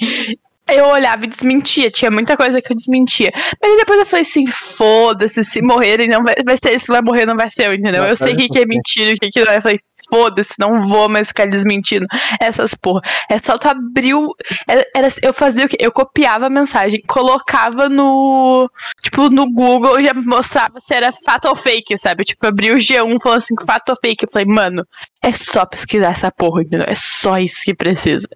[0.70, 3.32] Eu olhava e desmentia, tinha muita coisa que eu desmentia.
[3.62, 7.02] Mas aí depois eu falei assim, foda-se, se morrerem, não vai, vai ser, se vai
[7.02, 8.02] morrer, não vai ser eu, entendeu?
[8.04, 8.66] Não, eu sei o que, que é é.
[8.66, 9.58] mentira e o que, que não é.
[9.58, 12.06] Eu falei, foda-se, não vou mais ficar desmentindo
[12.40, 13.02] essas porra.
[13.30, 14.34] É só tu abrir o.
[14.68, 15.78] Era, era- eu fazia o quê?
[15.80, 18.70] Eu copiava a mensagem, colocava no.
[19.02, 22.24] Tipo, no Google já mostrava se era fato ou fake, sabe?
[22.24, 24.26] Tipo, abri o G1 falando assim, fato ou fake.
[24.26, 24.86] Eu falei, mano,
[25.22, 26.86] é só pesquisar essa porra, entendeu?
[26.88, 28.28] É só isso que precisa.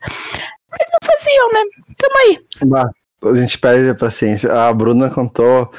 [0.69, 1.63] Mas não faziam, né?
[1.97, 2.45] Tamo aí.
[2.65, 2.89] Bah,
[3.23, 4.51] a gente perde a paciência.
[4.53, 5.71] A Bruna contou.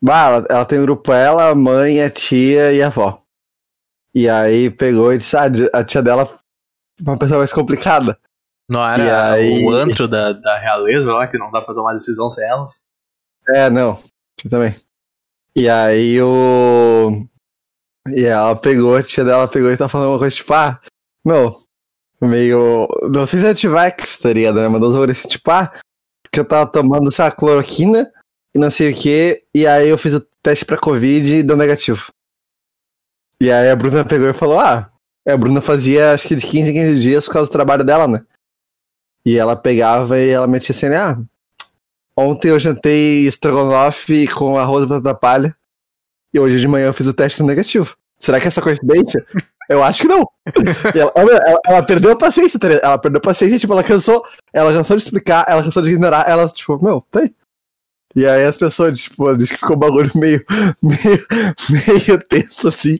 [0.00, 3.22] Bah, ela, ela tem um grupo, ela, a mãe, a tia e a avó.
[4.14, 6.22] E aí pegou e disse, ah, a tia dela
[6.98, 8.18] é uma pessoa mais complicada.
[8.70, 11.94] Não E era aí- o antro da, da realeza lá, que não dá pra tomar
[11.94, 12.84] decisão sem elas.
[13.48, 13.94] É, não,
[14.38, 14.74] você também.
[15.56, 17.26] E aí o.
[18.08, 20.78] E ela pegou, a tia dela pegou e tá falando uma coisa tipo, ah,
[21.24, 21.50] meu,
[22.20, 22.88] meio.
[23.10, 24.32] Não sei se é T-Vex, tá?
[24.32, 24.68] Né?
[24.68, 25.72] Mandou os bagulhos assim, tipo, ah,
[26.22, 28.10] Porque eu tava tomando, essa cloroquina
[28.54, 29.42] e não sei o que.
[29.54, 32.12] E aí eu fiz o teste pra Covid e deu negativo.
[33.40, 34.90] E aí a Bruna pegou e falou: Ah,
[35.26, 37.84] é, a Bruna fazia acho que de 15 em 15 dias por causa do trabalho
[37.84, 38.24] dela, né?
[39.24, 41.20] E ela pegava e ela metia assim, ah,
[42.16, 45.56] ontem eu jantei estrogonofe com arroz e batata palha.
[46.32, 47.94] E hoje de manhã eu fiz o teste negativo.
[48.18, 49.24] Será que essa coincidência?
[49.68, 50.26] Eu acho que não.
[50.94, 54.72] Ela, ela, ela, perdeu a paciência, tá ela perdeu a paciência, tipo, ela cansou, ela
[54.72, 57.34] cansou de explicar, ela cansou de ignorar, ela, tipo, meu, tem.
[58.16, 60.42] E aí as pessoas, tipo, disse que ficou um bagulho meio,
[60.82, 61.26] meio,
[61.86, 62.98] meio tenso, assim.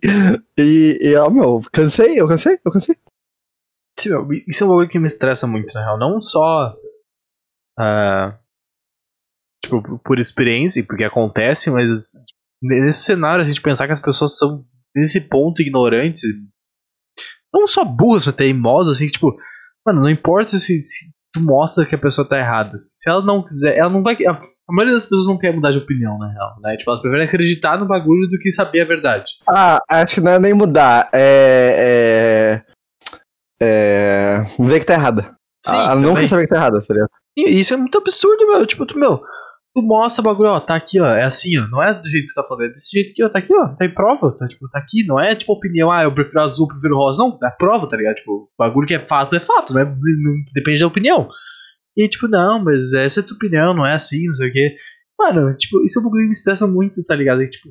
[0.58, 2.96] E, e ela, meu, cansei, eu cansei, eu cansei.
[3.98, 5.98] Sim, meu, isso é um bagulho que me estressa muito, na real.
[5.98, 6.76] Não só.
[7.80, 8.36] Uh,
[9.64, 12.12] tipo, por experiência, porque acontece, mas
[12.62, 14.64] nesse cenário, a gente pensar que as pessoas são,
[14.94, 16.22] nesse ponto, ignorantes,
[17.52, 19.36] não só burras, mas teimosas, assim, que, tipo,
[19.86, 22.72] mano, não importa se, se, tu mostra que a pessoa tá errada.
[22.76, 24.14] Se ela não quiser, ela não vai.
[24.26, 26.76] A, a maioria das pessoas não quer mudar de opinião, na real, né?
[26.76, 29.32] Tipo, elas preferem acreditar no bagulho do que saber a verdade.
[29.48, 31.08] Ah, acho que não é nem mudar.
[31.12, 32.62] É.
[33.60, 33.64] É.
[33.64, 35.34] é ver que tá errada.
[35.64, 36.04] Sim, ela também.
[36.04, 37.10] não quer saber que tá errada, tá ligado?
[37.36, 38.66] Isso é muito absurdo, meu.
[38.66, 39.22] Tipo, tu, meu,
[39.80, 42.24] tu mostra o bagulho, ó, tá aqui, ó, é assim, ó, não é do jeito
[42.24, 44.36] que você tá falando, é desse jeito aqui, ó, tá aqui, ó, tá em prova,
[44.36, 47.18] tá, tipo, tá aqui, não é tipo opinião, ah, eu prefiro azul, eu prefiro rosa,
[47.18, 48.16] não, é prova, tá ligado?
[48.16, 49.88] Tipo, bagulho que é fato é fato, né?
[50.54, 51.28] Depende da opinião.
[51.96, 54.52] E tipo, não, mas essa é a tua opinião, não é assim, não sei o
[54.52, 54.74] quê.
[55.18, 57.42] Mano, tipo, isso é um bagulho que me estressa muito, tá ligado?
[57.42, 57.68] E, tipo,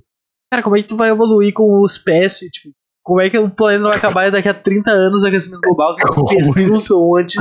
[0.51, 3.49] cara, como é que tu vai evoluir com os PS, tipo, como é que o
[3.49, 6.13] planeta vai acabar daqui a 30 anos o aquecimento global se as
[6.53, 7.37] pessoas são anti,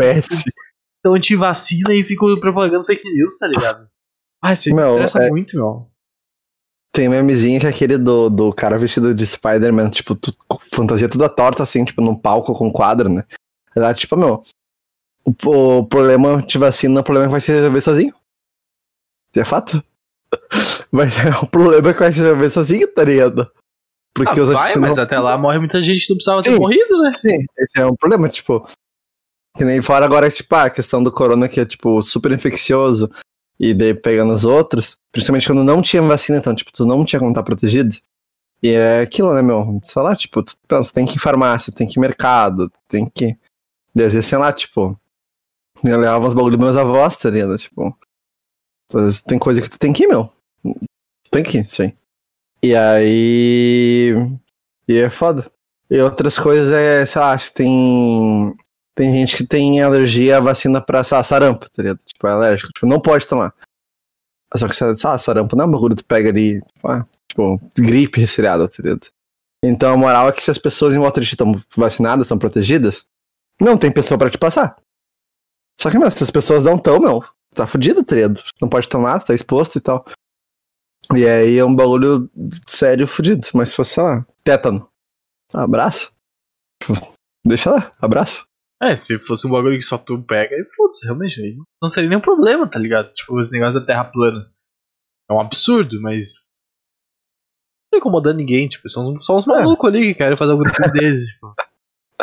[1.04, 3.88] anti-vacina e ficam propagando fake news, tá ligado?
[4.46, 5.28] Ah, isso me estressa é...
[5.28, 5.86] muito, meu.
[6.92, 10.34] Tem memezinho que é aquele do, do cara vestido de Spider-Man, tipo, tu,
[10.72, 13.24] fantasia toda torta, assim, tipo, num palco com quadro, né?
[13.74, 14.42] Ela, tipo, meu,
[15.24, 18.14] o, o problema de vacina, o problema é que vai se resolver sozinho.
[19.36, 19.82] É fato.
[20.90, 23.50] Mas é o problema é que vai se resolver sozinho, tá ligado?
[24.14, 25.02] Porque ah, os vai, mas não...
[25.02, 27.10] até lá morre muita gente que não precisava sim, ter morrido, né?
[27.12, 28.66] Sim, esse é um problema, tipo.
[29.54, 33.10] Que nem fora agora, tipo, ah, a questão do corona que é, tipo, super infeccioso
[33.58, 37.18] e daí pegando os outros, principalmente quando não tinha vacina, então, tipo, tu não tinha
[37.18, 37.94] como estar protegido.
[38.62, 39.80] E é aquilo, né, meu?
[39.84, 40.56] Sei lá, tipo, tu,
[40.92, 43.36] tem que ir em farmácia, tem que ir mercado, tem que.
[43.94, 44.98] E às vezes, sei lá, tipo.
[45.84, 47.56] Eu levava uns bagulho dos meus avós, tá ligado?
[47.56, 47.96] Tipo.
[49.26, 50.30] Tem coisa que tu tem que ir, meu.
[51.30, 51.92] Tem que ir, sim.
[52.62, 54.14] E aí.
[54.88, 55.50] E é foda.
[55.90, 58.56] E outras coisas é, sei lá, acho que tem
[58.96, 62.00] tem gente que tem alergia à vacina pra sarampo, tá ligado?
[62.06, 62.72] Tipo, é alérgico.
[62.72, 63.54] Tipo, não pode tomar.
[64.56, 67.60] Só que, sabe, sarampo não é um bagulho que tu pega ali, tipo, ah, tipo,
[67.78, 69.06] gripe resfriada, tá ligado?
[69.62, 73.04] Então a moral é que se as pessoas em volta estão vacinadas, estão protegidas,
[73.60, 74.76] não tem pessoa pra te passar.
[75.78, 77.22] Só que, meu, se as pessoas não estão, meu,
[77.54, 78.42] tá fudido, tá ligado?
[78.62, 80.06] Não pode tomar, tá exposto e tal.
[81.14, 82.30] E aí é um bagulho
[82.66, 83.46] sério fudido.
[83.52, 84.88] Mas se fosse, sei lá, tétano.
[85.52, 86.12] Abraço.
[87.44, 88.46] Deixa lá, abraço.
[88.82, 92.10] É, se fosse um bagulho que só tu pega, aí putz, realmente, aí não seria
[92.10, 93.12] nenhum problema, tá ligado?
[93.14, 94.46] Tipo, esse negócio da terra plana.
[95.30, 96.44] É um absurdo, mas.
[97.84, 100.76] Não tá incomodando ninguém, tipo, são só uns malucos ali que querem fazer o grupo
[100.92, 101.54] deles, tipo.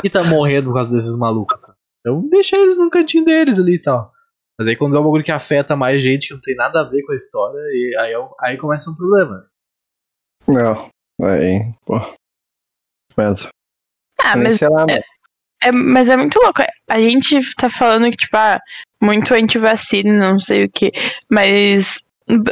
[0.04, 1.76] E tá morrendo por causa desses malucos, tá?
[1.99, 4.12] Então deixa eles no cantinho deles ali e tal.
[4.58, 6.84] Mas aí quando é um bagulho que afeta mais gente que não tem nada a
[6.84, 9.49] ver com a história, e aí, é aí começa um problema.
[10.47, 10.89] Não,
[11.26, 11.95] aí, pô.
[13.18, 13.49] Medo.
[14.20, 14.60] Ah, mas.
[14.60, 15.01] Lá, é,
[15.64, 16.61] é, mas é muito louco.
[16.89, 18.59] A gente tá falando que, tipo, ah,
[19.01, 20.91] muito anti-vacina, não sei o que,
[21.30, 22.01] mas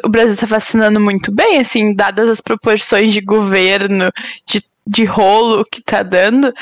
[0.04, 4.12] o Brasil tá vacinando muito bem, assim, dadas as proporções de governo,
[4.46, 6.54] de, de rolo que tá dando,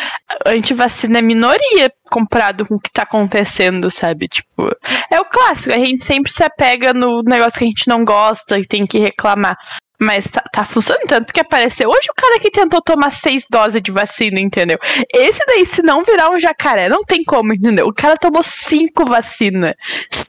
[0.46, 4.28] anti-vacina é minoria comparado com o que tá acontecendo, sabe?
[4.28, 4.70] Tipo,
[5.12, 8.60] é o clássico, a gente sempre se apega no negócio que a gente não gosta
[8.60, 9.58] e tem que reclamar.
[10.00, 13.82] Mas tá, tá, funcionando tanto que apareceu hoje o cara que tentou tomar seis doses
[13.82, 14.78] de vacina, entendeu?
[15.14, 17.86] Esse daí, se não virar um jacaré, não tem como, entendeu?
[17.88, 19.74] O cara tomou cinco vacinas.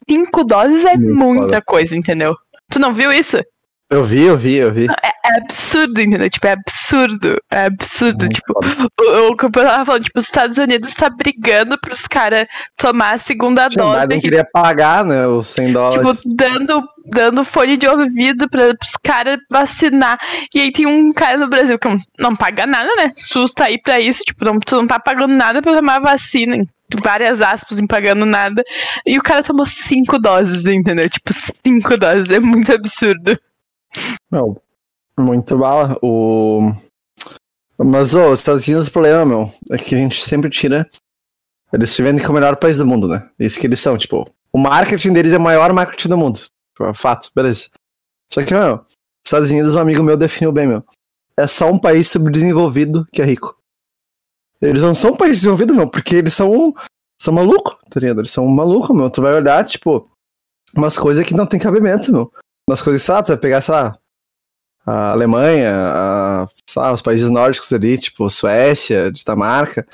[0.09, 1.63] Cinco doses é Muito muita foda.
[1.63, 2.35] coisa, entendeu?
[2.69, 3.39] Tu não viu isso?
[3.93, 4.87] Eu vi, eu vi, eu vi.
[4.87, 6.31] É, é absurdo, entendeu?
[6.31, 7.43] Tipo, é absurdo.
[7.51, 8.21] É absurdo.
[8.21, 8.55] Muito tipo,
[9.01, 13.17] o, o que eu tava falando, tipo, os Estados Unidos tá brigando pros caras tomar
[13.17, 14.07] a segunda Sim, dose.
[14.07, 15.27] Não queria pagar, né?
[15.27, 16.21] Os 100 dólares.
[16.21, 20.21] Tipo, dando, dando fone de ouvido pra, pros caras vacinar.
[20.55, 23.13] E aí tem um cara no Brasil que não paga nada, né?
[23.17, 24.23] SUS tá aí pra isso.
[24.23, 26.65] Tipo, não, tu não tá pagando nada pra tomar vacina
[27.03, 28.65] várias aspas, em pagando nada.
[29.07, 31.09] E o cara tomou cinco doses, entendeu?
[31.09, 32.31] Tipo, cinco doses.
[32.31, 33.39] É muito absurdo.
[34.31, 34.61] Não,
[35.19, 35.99] muito bala.
[36.03, 36.73] O...
[37.79, 40.89] Mas, os Estados Unidos, o problema, meu, é que a gente sempre tira.
[41.73, 43.29] Eles se vendem como o melhor país do mundo, né?
[43.39, 46.41] Isso que eles são, tipo, O marketing deles é o maior marketing do mundo.
[46.41, 47.69] Tipo, Fato, beleza.
[48.33, 48.85] Só que, meu,
[49.25, 50.85] Estados Unidos, um amigo meu definiu bem, meu.
[51.37, 53.57] É só um país subdesenvolvido que é rico.
[54.61, 56.75] Eles não são um país desenvolvido, não, porque eles são,
[57.21, 58.21] são malucos, tá ligado?
[58.21, 59.09] Eles são malucos, meu.
[59.09, 60.11] Tu vai olhar, tipo,
[60.77, 62.31] umas coisas que não tem cabimento, meu.
[62.71, 63.99] Umas coisas, lá, tu vai pegar, sei lá,
[64.87, 69.85] a Alemanha, a, sei lá, os países nórdicos ali, tipo, Suécia, Dinamarca.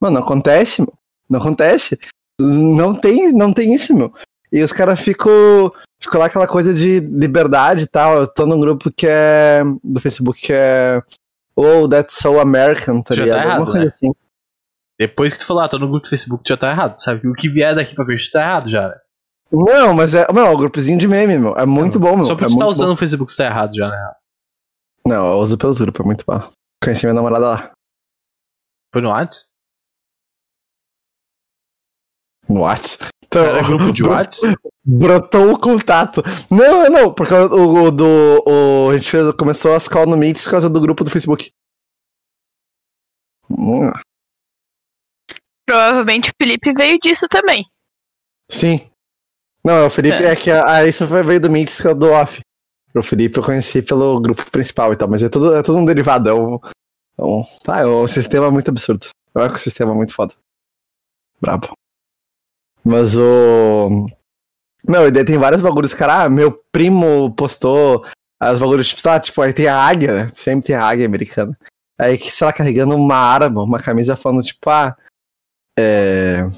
[0.00, 0.92] Mano, não acontece, meu.
[1.28, 1.98] Não acontece.
[2.40, 4.14] Não tem, não tem isso, meu.
[4.52, 5.72] E os caras ficam.
[6.00, 8.20] Ficou lá aquela coisa de liberdade e tal.
[8.20, 9.62] Eu tô num grupo que é.
[9.82, 11.02] do Facebook que é.
[11.56, 13.38] Oh, that's so American, tá Já tá ligado?
[13.44, 13.92] errado, Alguma coisa né?
[13.92, 14.12] assim.
[14.96, 17.26] Depois que tu falar, tô no grupo do Facebook, já tá errado, sabe?
[17.26, 18.94] O que vier daqui pra frente tá errado já, né?
[19.52, 20.26] Não, mas é.
[20.32, 21.54] Não, é um grupozinho de meme, meu.
[21.56, 22.26] É muito bom, meu.
[22.26, 23.96] Só porque é tu tá usando o Facebook, tu tá errado já, né?
[25.04, 25.10] bom.
[25.10, 26.50] Não, eu uso pelos grupos, é muito bom.
[26.82, 27.72] Conheci minha namorada lá.
[28.92, 29.48] Foi no WhatsApp?
[32.48, 32.98] No Whats.
[33.24, 34.56] Então, Era grupo de WhatsApp?
[34.84, 36.20] Brotou o contato.
[36.50, 38.42] Não, não, porque o, o do.
[38.46, 41.52] O, a gente fez- começou as call no Meets por causa do grupo do Facebook.
[43.48, 43.90] Hum,
[45.66, 47.64] Provavelmente o Felipe veio disso também.
[48.50, 48.89] sim.
[49.64, 50.36] Não, o Felipe é, É.
[50.36, 52.40] que a, a isso veio do Meets que é do off.
[52.94, 55.84] O Felipe eu conheci pelo grupo principal e tal, mas é tudo, é tudo um
[55.84, 56.28] derivado.
[56.28, 56.54] É um,
[57.18, 59.06] é um, ah, é um sistema muito absurdo.
[59.34, 60.34] É um ecossistema muito foda.
[61.40, 61.72] Brabo.
[62.84, 64.08] Mas o.
[64.88, 66.24] Meu, e daí tem vários bagulhos, cara.
[66.24, 68.04] Ah, meu primo postou
[68.40, 70.30] as bagulhos, tipo, tá, tipo, aí tem a águia, né?
[70.34, 71.56] Sempre tem a águia americana.
[71.98, 74.96] Aí que, sei lá, carregando uma arma, uma camisa falando, tipo, ah.
[75.78, 76.48] É.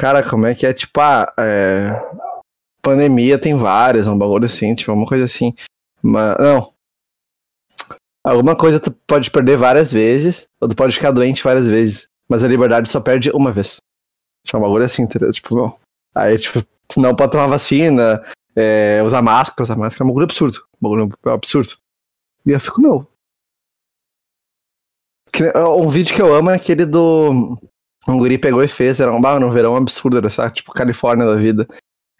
[0.00, 0.72] Cara, como é que é?
[0.72, 1.90] Tipo, ah, é.
[2.82, 5.54] Pandemia tem várias, um bagulho assim, tipo, uma coisa assim.
[6.02, 6.72] Mas, não.
[8.24, 12.42] Alguma coisa tu pode perder várias vezes, ou tu pode ficar doente várias vezes, mas
[12.42, 13.76] a liberdade só perde uma vez.
[14.46, 15.30] Tipo, um bagulho assim, entendeu?
[15.32, 15.78] Tipo, não.
[16.14, 16.60] Aí, tipo,
[16.96, 18.22] não pode tomar vacina,
[18.56, 20.58] é, usar máscara, usar máscara é um bagulho absurdo.
[20.80, 21.76] Um bagulho absurdo.
[22.46, 23.06] E eu fico.
[25.32, 27.58] Que- Um vídeo que eu amo é aquele do.
[28.08, 30.54] Um guri pegou e fez, era um, bah, no verão absurdo, era sabe?
[30.54, 31.66] tipo Califórnia da vida.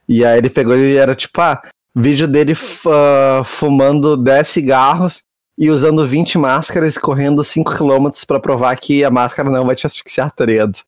[0.09, 1.63] E aí ele pegou e era tipo, ah,
[1.95, 2.55] vídeo dele
[2.87, 5.23] ah, fumando 10 cigarros
[5.59, 9.87] e usando 20 máscaras e correndo 5km pra provar que a máscara não vai te
[9.87, 10.79] asfixiar, tá ligado?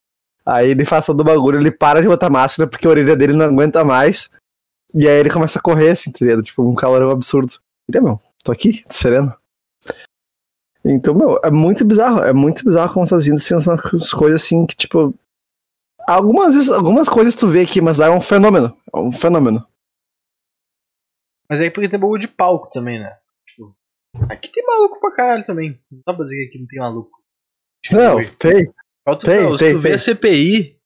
[0.45, 3.33] Aí ele faz todo o bagulho, ele para de botar máscara porque a orelha dele
[3.33, 4.29] não aguenta mais.
[4.93, 6.43] E aí ele começa a correr, assim, tá ligado?
[6.43, 7.53] Tipo, um calorão absurdo.
[7.87, 9.33] Ele, meu, tô aqui, sereno.
[10.85, 12.19] Então, meu, é muito bizarro.
[12.19, 15.13] É muito bizarro como os Estados Unidos umas coisas assim que, tipo.
[16.07, 18.75] Algumas, algumas coisas tu vê aqui, mas é um fenômeno.
[18.93, 19.65] É um fenômeno.
[21.49, 23.15] Mas aí porque tem bagulho de palco também, né?
[23.47, 23.75] Tipo,
[24.29, 25.79] aqui tem maluco pra caralho também.
[25.91, 27.11] Não dá pra dizer que aqui não tem maluco.
[27.85, 28.65] Tipo, Não, tem.
[29.05, 29.95] Falta- tem, não, se tem, tu vê tem.
[29.95, 30.77] a CPI,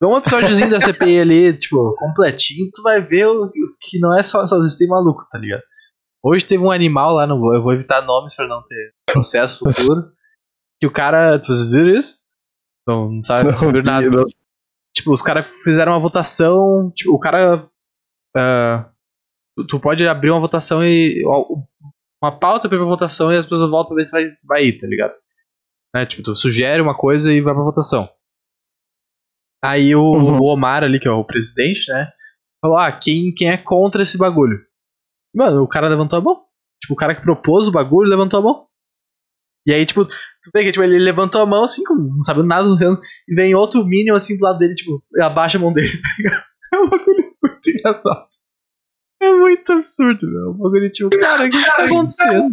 [0.00, 4.18] vê um episódiozinho da CPI ali, tipo, completinho, tu vai ver o, o que não
[4.18, 5.62] é só só tem maluco, tá ligado?
[6.22, 9.58] Hoje teve um animal lá, não vou, eu vou evitar nomes pra não ter processo
[9.58, 10.12] futuro,
[10.80, 12.18] que o cara, vocês viram isso?
[12.86, 14.10] Não, não sabe, não, viram nada.
[14.10, 14.24] não.
[14.94, 17.68] Tipo, os caras fizeram uma votação, tipo, o cara,
[18.36, 18.90] ah,
[19.68, 21.22] tu- pode abrir uma votação e,
[22.22, 24.86] uma pauta pra votação e as pessoas voltam pra ver se vai, vai ir, tá
[24.86, 25.14] ligado?
[25.94, 26.06] Né?
[26.06, 28.08] Tipo, tu sugere uma coisa e vai pra votação.
[29.62, 30.38] Aí o, Uhum.
[30.40, 32.10] o Omar ali, que é o presidente, né?
[32.62, 34.58] Falou, ah, quem, quem é contra esse bagulho?
[35.34, 36.44] Mano, o cara levantou a mão.
[36.82, 38.66] Tipo, o cara que propôs o bagulho levantou a mão.
[39.66, 42.46] E aí, tipo, tu vê que tipo, ele levantou a mão assim, como não sabendo
[42.46, 42.68] nada,
[43.28, 46.08] e vem outro Minion assim do lado dele, tipo, e abaixa a mão dele, tá
[46.18, 46.44] ligado?
[46.72, 48.26] É um bagulho muito engraçado.
[49.22, 50.46] É muito absurdo, meu.
[50.46, 52.44] É um bagulho tipo, cara, o que tá acontecendo?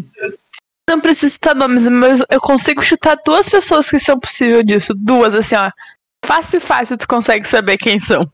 [0.89, 4.93] Não preciso citar nomes, mas eu consigo chutar duas pessoas que são possível disso.
[4.93, 5.69] Duas, assim, ó.
[6.25, 8.25] Fácil, fácil, tu consegue saber quem são.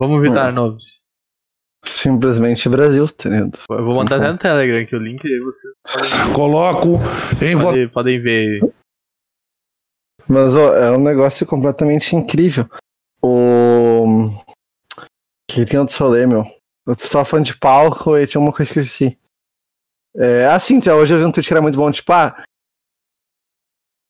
[0.00, 0.54] Vamos evitar Hum.
[0.54, 1.03] nomes.
[1.86, 3.58] Simplesmente Brasil, tá ligado?
[3.70, 5.72] Eu vou mandar até no Telegram aqui o link e aí vocês
[6.34, 6.98] Coloco
[7.42, 8.60] em podem, podem ver.
[10.28, 12.68] Mas ó, é um negócio completamente incrível.
[13.22, 14.30] O.
[15.48, 16.44] Que tem outro rolê, meu.
[16.86, 19.18] Eu tava falando de palco e tinha uma coisa que eu esqueci.
[20.16, 22.42] É, assim, então, hoje eu vi um tweet que era muito bom, tipo, ah.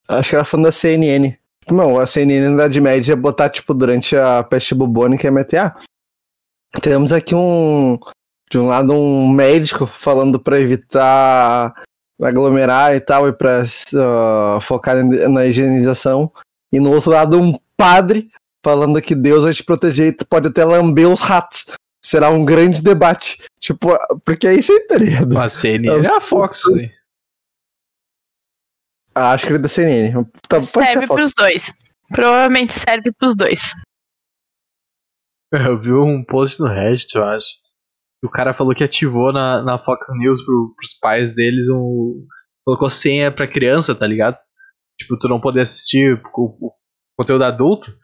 [0.08, 1.30] Acho que era falando da CNN.
[1.60, 5.32] Tipo, não, a CNN na Idade Média ia botar, tipo, durante a peste bubônica ia
[5.32, 5.76] meter, ah,
[6.80, 7.98] temos aqui um.
[8.50, 11.74] De um lado, um médico falando pra evitar
[12.22, 13.62] aglomerar e tal, e pra
[13.96, 16.30] ah, focar na higienização.
[16.72, 18.30] E no outro lado, um padre
[18.64, 21.66] falando que Deus vai te proteger e tu pode até lamber os ratos.
[22.04, 23.38] Será um grande debate.
[23.60, 25.38] Tipo, porque é isso aí, tá ligado?
[25.38, 26.62] A CNN é a Fox.
[29.14, 30.24] Ah, acho que ele é da CNN.
[30.48, 31.72] Tá, serve pros dois.
[32.08, 33.72] Provavelmente serve pros dois.
[35.68, 37.46] Eu vi um post no Reddit, eu acho.
[38.24, 42.26] O cara falou que ativou na, na Fox News pro, pros pais deles um.
[42.66, 44.36] Colocou senha pra criança, tá ligado?
[44.98, 46.72] Tipo, tu não poder assistir o, o
[47.18, 47.96] conteúdo adulto.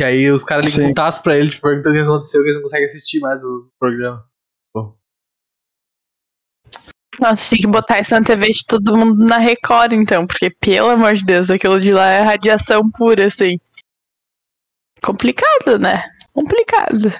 [0.00, 2.46] E aí os caras ligam um taço pra ele, tipo, perguntando o que aconteceu, que
[2.46, 4.24] eles não conseguem assistir mais o programa.
[7.20, 10.90] Nossa, tinha que botar isso na TV de todo mundo na Record, então, porque, pelo
[10.90, 13.58] amor de Deus, aquilo de lá é radiação pura, assim.
[15.00, 16.02] Complicado, né?
[16.34, 17.12] Complicado.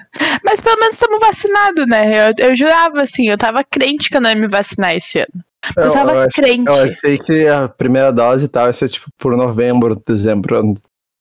[0.43, 2.29] Mas pelo menos estamos vacinados, né?
[2.29, 5.43] Eu, eu jurava, assim, eu tava crente que eu não ia me vacinar esse ano.
[5.77, 6.67] Eu, tava eu, crente.
[6.67, 10.75] eu achei que a primeira dose tal ia ser tipo por novembro, dezembro.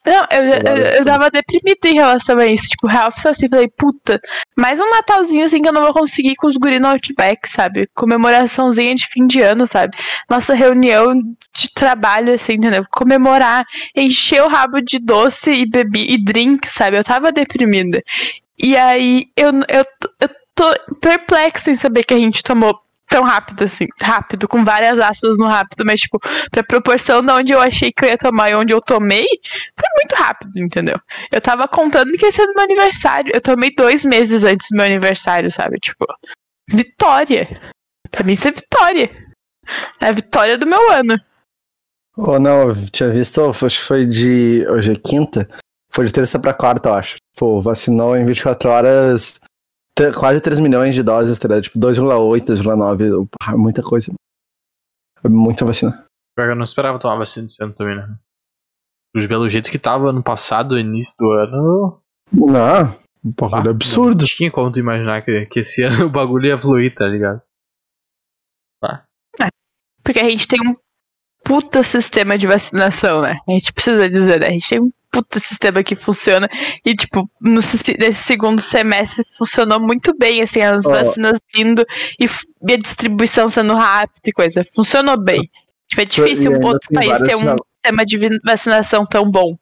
[0.07, 2.69] Não, eu, eu, eu tava deprimida em relação a isso.
[2.69, 4.21] Tipo, real, assim, falei, puta,
[4.55, 7.89] mais um Natalzinho assim que eu não vou conseguir com os guri no Outback, sabe?
[7.95, 9.97] Comemoraçãozinha de fim de ano, sabe?
[10.29, 11.15] Nossa reunião
[11.55, 12.85] de trabalho, assim, entendeu?
[12.91, 13.65] Comemorar,
[13.97, 16.99] encher o rabo de doce e bebi e drink, sabe?
[16.99, 18.03] Eu tava deprimida.
[18.59, 19.85] E aí eu, eu,
[20.21, 22.84] eu tô perplexa em saber que a gente tomou
[23.15, 26.19] tão rápido assim, rápido, com várias aspas no rápido, mas tipo,
[26.51, 29.25] pra proporção de onde eu achei que eu ia tomar e onde eu tomei,
[29.79, 30.99] foi muito rápido, entendeu?
[31.31, 33.31] Eu tava contando que ia ser do meu aniversário.
[33.33, 35.79] Eu tomei dois meses antes do meu aniversário, sabe?
[35.79, 36.05] Tipo,
[36.69, 37.61] vitória.
[38.11, 39.11] Pra mim isso é vitória.
[40.01, 41.17] É a vitória do meu ano.
[42.17, 44.67] Ou não, eu tinha visto, acho que foi de.
[44.69, 45.49] Hoje é quinta?
[45.93, 47.17] Foi de terça pra quarta, eu acho.
[47.37, 49.41] Pô, vacinou em 24 horas
[50.19, 51.65] quase 3 milhões de doses, tá ligado?
[51.65, 53.29] Tipo, 2,8, 2,9.
[53.41, 54.13] Ah, Muita coisa.
[55.23, 56.05] É Muita vacina.
[56.37, 58.17] Eu não esperava tomar vacina esse ano também, né?
[59.29, 62.01] Pelo jeito que tava ano passado, início do ano.
[62.33, 64.23] Não, um bagulho ah, absurdo.
[64.23, 67.41] Não tinha como tu imaginar que, que esse ano o bagulho ia fluir, tá ligado?
[70.05, 70.77] Porque a gente tem um
[71.45, 73.39] puta sistema de vacinação, né?
[73.47, 74.49] A gente precisa dizer, né?
[74.49, 76.49] A gente tem um puta sistema que funciona.
[76.85, 80.91] E, tipo, no, se- nesse segundo semestre funcionou muito bem, assim, as Ó.
[80.91, 81.85] vacinas vindo
[82.19, 82.25] e,
[82.69, 84.65] e a distribuição sendo rápida e coisa.
[84.75, 85.49] Funcionou bem.
[85.87, 89.55] Tipo, é difícil um outro país ter um sistema de vacinação tão bom.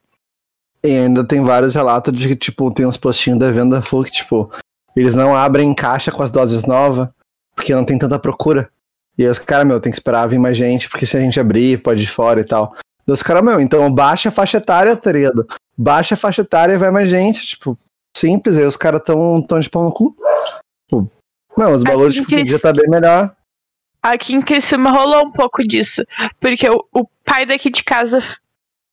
[0.84, 4.12] E ainda tem vários relatos de que, tipo, tem uns postinhos da venda full que,
[4.12, 4.50] tipo,
[4.96, 7.08] eles não abrem caixa com as doses novas
[7.54, 8.70] porque não tem tanta procura.
[9.16, 11.38] E aí os caras, meu, tem que esperar vir mais gente, porque se a gente
[11.38, 12.74] abrir, pode ir fora e tal.
[13.06, 15.46] E os caras, meu, então baixa a faixa etária, tá ligado?
[15.76, 17.76] Baixa a faixa etária e vai mais gente, tipo,
[18.16, 18.56] simples.
[18.56, 20.16] Aí os caras tão, tão de pau no cu.
[20.88, 21.10] Tipo,
[21.56, 23.34] não, os valores, tipo, podia estar bem melhor.
[24.02, 26.02] Aqui em Criciúma rolou um pouco disso.
[26.40, 28.18] Porque o, o pai daqui de casa.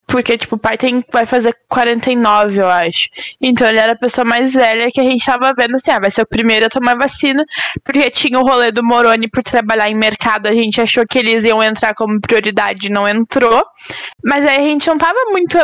[0.10, 3.10] Porque, tipo, o pai tem, vai fazer 49, eu acho.
[3.40, 6.10] Então ele era a pessoa mais velha que a gente tava vendo assim, ah, vai
[6.10, 7.46] ser o primeiro a tomar vacina.
[7.84, 10.48] Porque tinha o rolê do Moroni por trabalhar em mercado.
[10.48, 13.64] A gente achou que eles iam entrar como prioridade, não entrou.
[14.26, 15.56] Mas aí a gente não tava muito,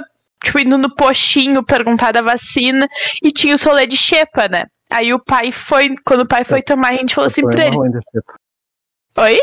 [0.44, 2.88] tipo, indo no postinho perguntar da vacina.
[3.24, 4.66] E tinha o rolê de xepa, né?
[4.92, 7.78] Aí o pai foi, quando o pai foi tomar, a gente falou assim pra ele.
[9.18, 9.40] Oi?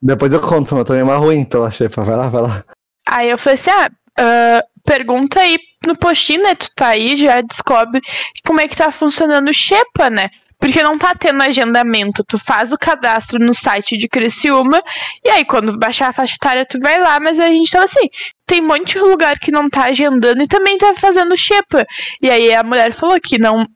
[0.00, 2.04] Depois eu conto, eu tomei uma ruim pela xepa.
[2.04, 2.64] Vai lá, vai lá.
[3.06, 6.54] Aí eu falei assim, ah, ah, pergunta aí no postinho, né?
[6.54, 8.00] Tu tá aí, já descobre
[8.46, 10.30] como é que tá funcionando o Xepa, né?
[10.58, 12.24] Porque não tá tendo agendamento.
[12.24, 14.82] Tu faz o cadastro no site de Criciúma,
[15.24, 18.08] e aí quando baixar a faixa etária, tu vai lá, mas a gente tava assim,
[18.46, 21.86] tem um monte de lugar que não tá agendando e também tá fazendo Xepa.
[22.22, 23.66] E aí a mulher falou que não.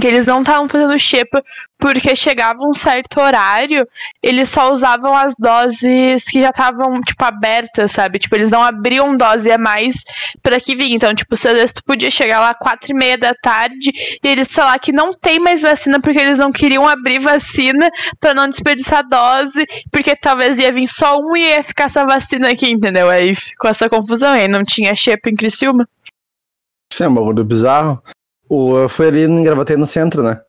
[0.00, 1.42] Que eles não estavam fazendo Xepa
[1.78, 3.86] porque chegava um certo horário
[4.22, 8.18] eles só usavam as doses que já estavam, tipo, abertas, sabe?
[8.18, 9.96] Tipo, eles não abriam dose a mais
[10.42, 10.96] pra que vinha.
[10.96, 13.92] Então, tipo, se às vezes tu podia chegar lá quatro e meia da tarde
[14.22, 17.88] e eles falar que não tem mais vacina porque eles não queriam abrir vacina
[18.20, 22.48] pra não desperdiçar dose, porque talvez ia vir só um e ia ficar essa vacina
[22.48, 23.08] aqui, entendeu?
[23.08, 25.88] Aí ficou essa confusão, aí não tinha Xepa em Criciúma.
[26.92, 28.02] Isso é um bagulho bizarro.
[28.48, 30.40] O, eu fui ali em Gravatei no centro, né?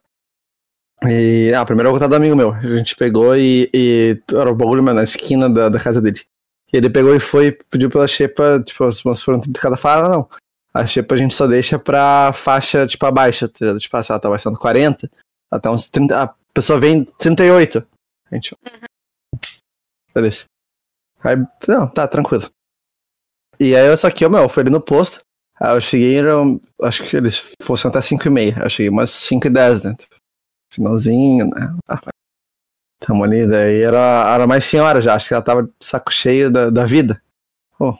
[1.03, 2.53] E, ah, primeiro eu vou contar do amigo meu.
[2.53, 6.21] A gente pegou e, e era o bagulho mano, na esquina da, da casa dele.
[6.71, 10.09] E ele pegou e foi, pediu pela xepa, tipo, as moças foram 30 cada fala,
[10.09, 10.29] não.
[10.73, 13.77] A xepa a gente só deixa pra faixa, tipo, abaixo, tá?
[13.77, 15.09] Tipo, se ela tá vacinando 40,
[15.49, 17.87] até uns 30, a pessoa vem 38.
[18.31, 18.55] A gente...
[20.13, 20.45] Beleza.
[21.23, 21.35] Aí,
[21.67, 22.49] não, tá, tranquilo.
[23.59, 25.21] E aí eu só que, meu, fui ali no posto,
[25.59, 28.55] Aí eu cheguei, eram, acho que eles fossem até 5 e meia.
[28.63, 29.95] Eu cheguei umas 5 e 10, né?
[30.71, 31.75] Finalzinho, né?
[31.87, 31.99] Ah.
[32.99, 36.49] Tamo ali, daí era, era mais senhora já, acho que ela tava de saco cheio
[36.49, 37.21] da, da vida.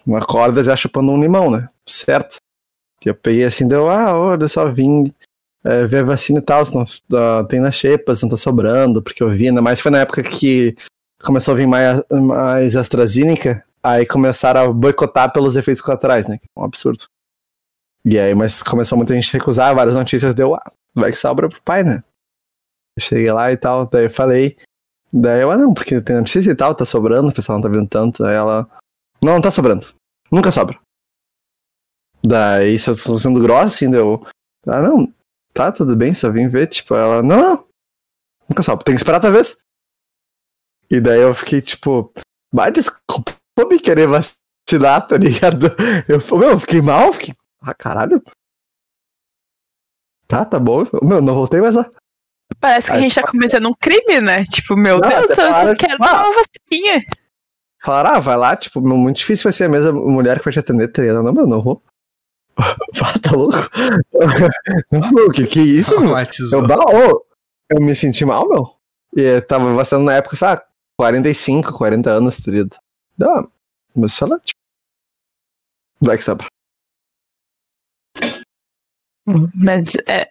[0.06, 1.70] Uma corda já chupando um limão, né?
[1.86, 2.38] Certo.
[3.06, 5.14] E eu peguei assim, deu, ah, olha só, vim
[5.64, 6.64] é, ver a vacina e tal,
[7.14, 10.24] ah, tem na Xepas, não tá sobrando, porque eu vi, ainda mais foi na época
[10.24, 10.76] que
[11.24, 16.38] começou a vir mais, mais AstraZeneca, aí começaram a boicotar pelos efeitos colaterais, né?
[16.38, 17.06] Que é um absurdo.
[18.10, 21.50] E aí, mas começou muita gente a recusar, várias notícias deu, ah, vai que sobra
[21.50, 22.02] pro pai, né?
[22.98, 24.56] Cheguei lá e tal, daí eu falei.
[25.12, 27.68] Daí eu, ah, não, porque tem notícia e tal, tá sobrando, o pessoal não tá
[27.68, 28.24] vendo tanto.
[28.24, 28.66] Aí ela,
[29.22, 29.94] não, não tá sobrando.
[30.32, 30.80] Nunca sobra.
[32.26, 34.26] Daí, se eu tô sendo grossa, assim, deu,
[34.66, 35.14] ah, não,
[35.54, 37.68] tá, tudo bem, só vim ver, tipo, ela, não, não,
[38.48, 39.58] nunca sobra, tem que esperar outra vez.
[40.90, 42.14] E daí eu fiquei, tipo,
[42.54, 43.34] vai desculpa
[43.70, 45.68] me querer vacinar, tá ligado?
[46.08, 48.22] Eu, meu, eu fiquei mal, fiquei, ah, caralho.
[50.28, 51.90] Tá, tá bom, meu, não voltei mais lá.
[52.60, 54.46] Parece que a gente tá cometendo um crime, né?
[54.46, 57.04] Tipo, meu Não, Deus, eu só quero tipo, ah, uma vacininha.
[57.82, 60.60] Falaram, ah, vai lá, tipo, muito difícil vai ser a mesma mulher que vai te
[60.60, 61.24] atender, tá ligado?
[61.24, 61.82] Não, meu, não vou.
[62.60, 63.56] Ah, tá louco?
[64.92, 66.18] Não, que que isso, meu?
[66.18, 67.26] Eu,
[67.70, 68.76] eu me senti mal, meu.
[69.16, 70.64] E eu tava vacinando na época, sabe,
[70.98, 72.76] 45, 40 anos, tá ligado?
[73.16, 73.52] Não,
[73.96, 74.60] mas sei lá, tipo.
[76.02, 76.48] Vai que sobra.
[79.56, 80.28] Mas é,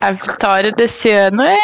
[0.00, 1.56] a vitória desse ano é.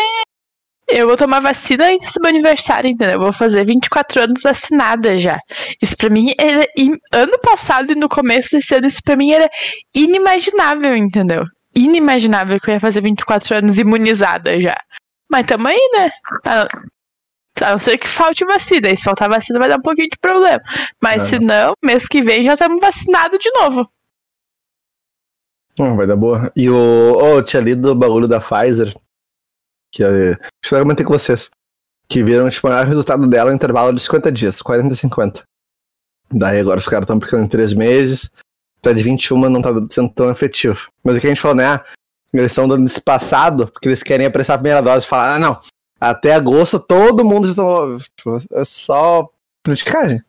[0.87, 3.15] Eu vou tomar vacina antes do meu aniversário, entendeu?
[3.15, 5.39] Eu vou fazer 24 anos vacinada já.
[5.81, 6.69] Isso pra mim era.
[6.77, 9.49] in- Ano passado e no começo desse ano, isso pra mim era
[9.95, 11.45] inimaginável, entendeu?
[11.75, 14.77] Inimaginável que eu ia fazer 24 anos imunizada já.
[15.31, 16.11] Mas tamo aí, né?
[16.45, 16.69] A
[17.61, 18.89] a não ser que falte vacina.
[18.91, 20.61] E se faltar vacina vai dar um pouquinho de problema.
[21.01, 21.27] Mas É.
[21.27, 23.89] se não, mês que vem já estamos vacinados de novo.
[25.79, 26.53] Hum, vai dar boa.
[26.57, 26.75] E o.
[27.17, 28.95] Oh, eu tinha lido o bagulho da Pfizer.
[29.93, 31.51] Que é, que eu comentei com vocês.
[32.09, 35.43] Que viram, tipo, o resultado dela em intervalo de 50 dias, 40 e 50.
[36.31, 38.31] Daí agora os caras estão aplicando em 3 meses.
[38.79, 40.89] Até de 21 não tá sendo tão efetivo.
[41.03, 41.67] Mas o que a gente falou, né?
[41.67, 41.85] ah,
[42.33, 45.39] Eles estão dando esse passado porque eles querem apressar a primeira dose e falar, ah,
[45.39, 45.61] não.
[45.99, 47.99] Até agosto todo mundo já tomou.
[47.99, 49.29] Tipo, é só
[49.63, 50.23] politicagem.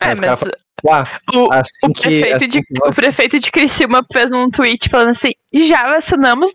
[0.00, 0.54] É, mas falam,
[0.88, 2.02] ah, o, assim o que.
[2.02, 6.52] prefeito, assim de, que o prefeito de Criciúma fez um tweet falando assim: já vacinamos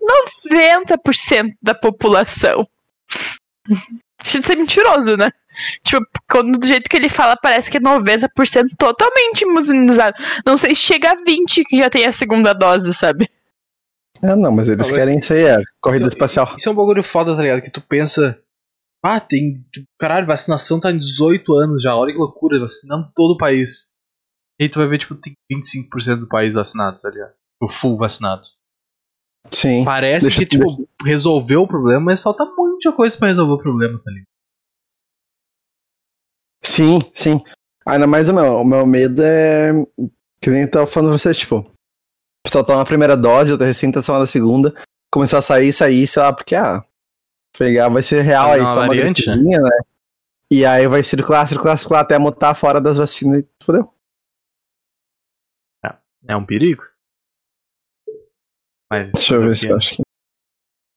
[0.50, 2.62] 90% da população.
[4.22, 5.30] De ser mentiroso, né?
[5.82, 8.28] Tipo, quando, do jeito que ele fala, parece que é 90%
[8.78, 10.16] totalmente imunizado.
[10.46, 13.28] Não sei se chega a 20% que já tem a segunda dose, sabe?
[14.22, 16.54] É, não, mas eles Talvez- querem isso aí, é corrida Isso- espacial.
[16.56, 17.60] Isso é um bagulho foda, tá ligado?
[17.60, 18.38] Que tu pensa.
[19.02, 19.62] Ah, tem.
[19.98, 21.94] Caralho, vacinação tá em 18 anos já.
[21.94, 23.92] Olha que loucura, vacinando todo o país.
[24.58, 27.32] E aí tu vai ver, tipo, tem 25% do país vacinado, tá ligado?
[27.60, 28.42] O full vacinado.
[29.50, 29.84] Sim.
[29.84, 34.00] Parece Deixa- que, tipo, resolveu o problema, mas falta muita coisa pra resolver o problema,
[34.02, 34.26] tá ligado?
[36.62, 37.42] Sim, sim.
[37.86, 39.70] Ainda mais o meu, o meu medo é.
[40.40, 41.58] Que nem eu tava falando pra vocês, tipo.
[41.58, 41.70] O
[42.44, 44.74] pessoal tá na primeira dose, eu tô recém tá na segunda.
[45.10, 46.84] Começar a sair, sair, sei lá, porque, ah.
[47.56, 49.32] Pegar vai ser real Vai aí, uma só uma variante, né?
[49.32, 49.78] gripezinha, né?
[50.50, 53.92] E aí vai circular, circular, circular até mutar fora das vacinas e fodeu.
[56.26, 56.84] É um perigo.
[58.90, 59.10] Mas.
[59.12, 60.02] Deixa eu ver se eu acho que.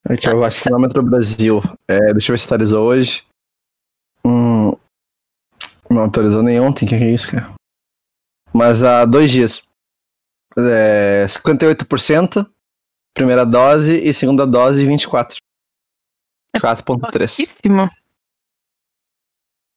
[0.09, 1.61] Aqui é o vacinômetro Brasil.
[1.87, 3.25] É, deixa eu ver se atualizou hoje.
[4.25, 4.71] Hum,
[5.89, 7.53] não atualizou nem ontem, o que que é isso, cara?
[8.53, 9.63] Mas há dois dias.
[10.57, 12.49] É, 58%,
[13.13, 15.37] primeira dose, e segunda dose, 24%.
[16.55, 16.99] 4.3.
[16.99, 17.89] Pouquíssimo.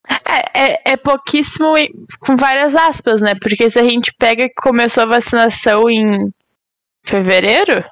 [0.09, 1.75] É, é, é pouquíssimo
[2.21, 3.35] com várias aspas, né?
[3.41, 6.33] Porque se a gente pega que começou a vacinação em
[7.05, 7.85] fevereiro,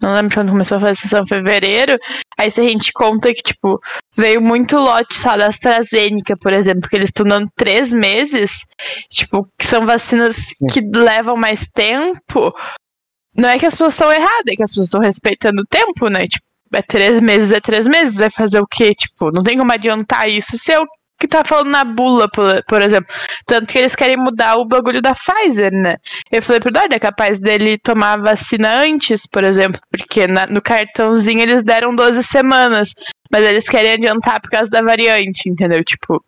[0.00, 1.98] não lembro quando começou a vacinação em fevereiro,
[2.38, 3.80] aí se a gente conta que, tipo,
[4.16, 8.64] veio muito lote, sabe, da AstraZeneca, por exemplo, que eles estão dando três meses,
[9.10, 12.54] tipo, que são vacinas que levam mais tempo,
[13.34, 16.08] não é que as pessoas estão erradas, é que as pessoas estão respeitando o tempo,
[16.08, 16.26] né?
[16.26, 18.94] Tipo, é três meses, é três meses, vai fazer o quê?
[18.94, 20.86] Tipo, não tem como adiantar isso se é o
[21.18, 23.12] que tá falando na bula, por, por exemplo.
[23.46, 25.96] Tanto que eles querem mudar o bagulho da Pfizer, né?
[26.30, 30.46] Eu falei pro Dória, é capaz dele tomar a vacina antes, por exemplo, porque na-
[30.46, 32.92] no cartãozinho eles deram 12 semanas,
[33.32, 35.82] mas eles querem adiantar por causa da variante, entendeu?
[35.82, 36.22] Tipo,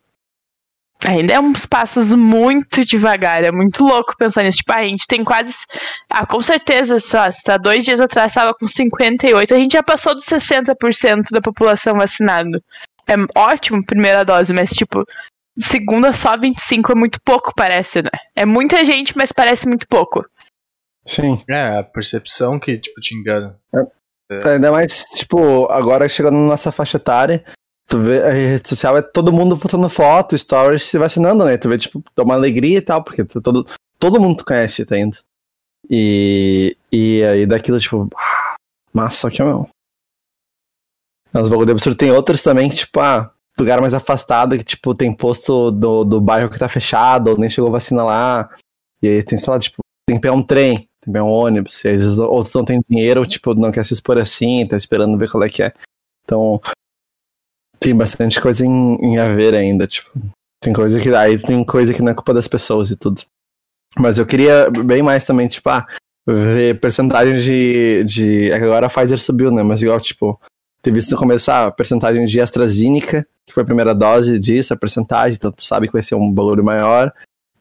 [1.04, 4.58] ainda é uns passos muito devagar, é muito louco pensar nisso.
[4.58, 5.54] Tipo, a gente tem quase.
[6.08, 9.82] Ah, com certeza, só, se há dois dias atrás estava com 58, a gente já
[9.82, 12.62] passou dos 60% da população vacinada.
[13.06, 15.04] É ótimo, primeira dose, mas tipo,
[15.56, 18.10] segunda só 25 é muito pouco, parece, né?
[18.34, 20.24] É muita gente, mas parece muito pouco.
[21.04, 21.42] Sim.
[21.48, 23.58] É, a percepção que, tipo, te engana.
[24.44, 27.42] Ainda mais, tipo, agora chegando na nossa faixa etária,
[27.88, 31.56] tu vê a rede social é todo mundo botando foto, stories, se vacinando, né?
[31.56, 33.64] Tu vê, tipo, dá uma alegria e tal, porque tu- todo,
[33.98, 35.16] todo mundo conhece, tá indo.
[35.90, 38.56] E, e aí daquilo, tipo, ah,
[38.92, 39.68] massa, aqui é meu.
[41.32, 41.96] É uns bagulho absurdo.
[41.96, 46.20] Tem outros também que, tipo, ah, lugar mais afastado, que, tipo, tem posto do, do
[46.20, 48.50] bairro que tá fechado, ou nem chegou vacina lá.
[49.02, 51.84] E aí tem, sei lá, tipo, tem que pegar um trem, tem bem um ônibus,
[51.84, 55.16] e às vezes outros não tem dinheiro, tipo, não quer se expor assim, tá esperando
[55.18, 55.72] ver qual é que é.
[56.24, 56.60] Então,
[57.80, 60.10] tem bastante coisa em, em ainda, tipo.
[60.60, 61.14] Tem coisa que.
[61.14, 63.22] Aí tem coisa que não é culpa das pessoas e tudo.
[63.98, 65.86] Mas eu queria bem mais também, tipo, ah,
[66.26, 68.04] ver percentagem de.
[68.04, 69.62] de agora a Pfizer subiu, né?
[69.62, 70.40] Mas igual, tipo,
[70.82, 74.74] ter visto no começo ah, a percentagem de AstraZeneca, que foi a primeira dose disso,
[74.74, 77.12] a percentagem, então tu sabe que vai ser um valor maior.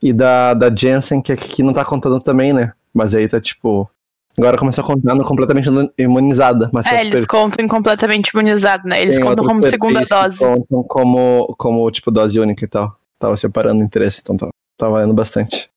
[0.01, 2.73] E da, da Janssen, que aqui não tá contando também, né?
[2.93, 3.89] Mas aí tá tipo.
[4.37, 5.67] Agora começou a contar no completamente
[5.97, 6.69] imunizada.
[6.71, 9.01] Mas é, eles contam em completamente imunizado, né?
[9.01, 10.37] Eles Tem contam como segunda dose.
[10.37, 12.95] Contam como, como, tipo, dose única e tal.
[13.17, 15.69] Tava separando interesse, então tá, tá valendo bastante.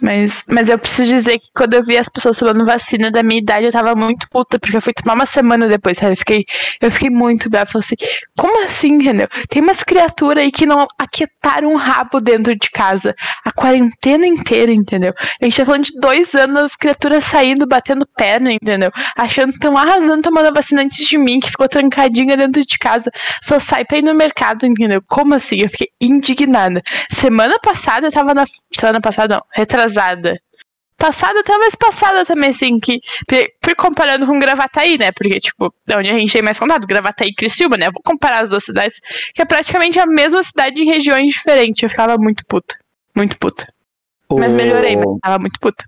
[0.00, 3.40] Mas, mas eu preciso dizer que quando eu vi as pessoas tomando vacina da minha
[3.40, 6.12] idade, eu tava muito puta, porque eu fui tomar uma semana depois, sabe?
[6.12, 6.44] Eu fiquei,
[6.80, 7.66] eu fiquei muito brava.
[7.66, 7.96] Falei assim,
[8.36, 9.28] como assim, entendeu?
[9.48, 14.72] Tem umas criaturas aí que não aquietaram um rabo dentro de casa a quarentena inteira,
[14.72, 15.14] entendeu?
[15.40, 18.90] A gente tá falando de dois anos, as criaturas saindo, batendo perna, entendeu?
[19.16, 22.78] Achando que estão arrasando tomando a vacina antes de mim, que ficou trancadinha dentro de
[22.78, 23.10] casa,
[23.42, 25.02] só sai pra ir no mercado, entendeu?
[25.06, 25.56] Como assim?
[25.56, 26.82] Eu fiquei indignada.
[27.10, 28.44] Semana passada eu tava na.
[28.72, 29.85] Semana passada, não, retrasada.
[30.98, 33.00] Passada, talvez passada também, assim, que.
[33.60, 35.10] Por, comparando com Gravataí, né?
[35.12, 37.90] Porque, tipo, da onde a gente tem mais contato, Gravataí e Criciúma, né?
[37.90, 38.98] Vou comparar as duas cidades,
[39.34, 41.82] que é praticamente a mesma cidade em regiões diferentes.
[41.82, 42.74] Eu ficava muito puta.
[43.14, 43.66] Muito puta.
[44.32, 45.84] Mas melhorei, mas tava muito puta.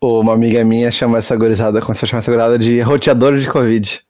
[0.00, 4.00] Uma amiga minha chama essa gorizada, começou a chamar essa gorizada de roteador de Covid.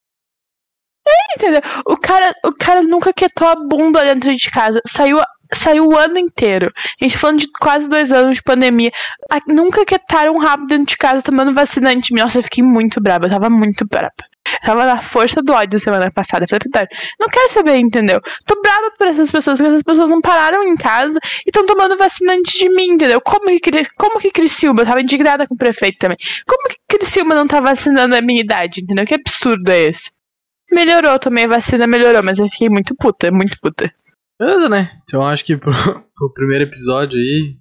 [1.37, 1.61] Entendeu?
[1.87, 4.81] O cara, o cara nunca quietou a bunda dentro de casa.
[4.87, 5.19] Saiu,
[5.53, 6.71] saiu o ano inteiro.
[7.01, 8.91] A gente tá falando de quase dois anos de pandemia.
[9.31, 12.21] A- nunca quietaram rabo dentro de casa tomando vacina mim.
[12.21, 13.27] Nossa, eu fiquei muito braba.
[13.27, 14.13] Eu tava muito braba.
[14.47, 16.45] Eu tava na força do ódio semana passada.
[16.45, 16.87] Eu Falei, "Puta,
[17.19, 18.21] não quero saber, entendeu?
[18.45, 21.97] Tô brava por essas pessoas, porque essas pessoas não pararam em casa e estão tomando
[21.97, 23.21] vacina antes de mim, entendeu?
[23.21, 24.83] Como que, como que Criciúma?
[24.83, 26.19] Eu tava indignada com o prefeito também.
[26.47, 29.07] Como que Criciúma não tá vacinando a minha idade, entendeu?
[29.07, 30.11] Que absurdo é esse?
[30.73, 33.93] Melhorou, tomei a vacina, melhorou, mas eu fiquei muito puta, muito puta.
[34.41, 35.01] Beleza, né?
[35.05, 35.70] Então eu acho que pro,
[36.16, 37.59] pro primeiro episódio aí.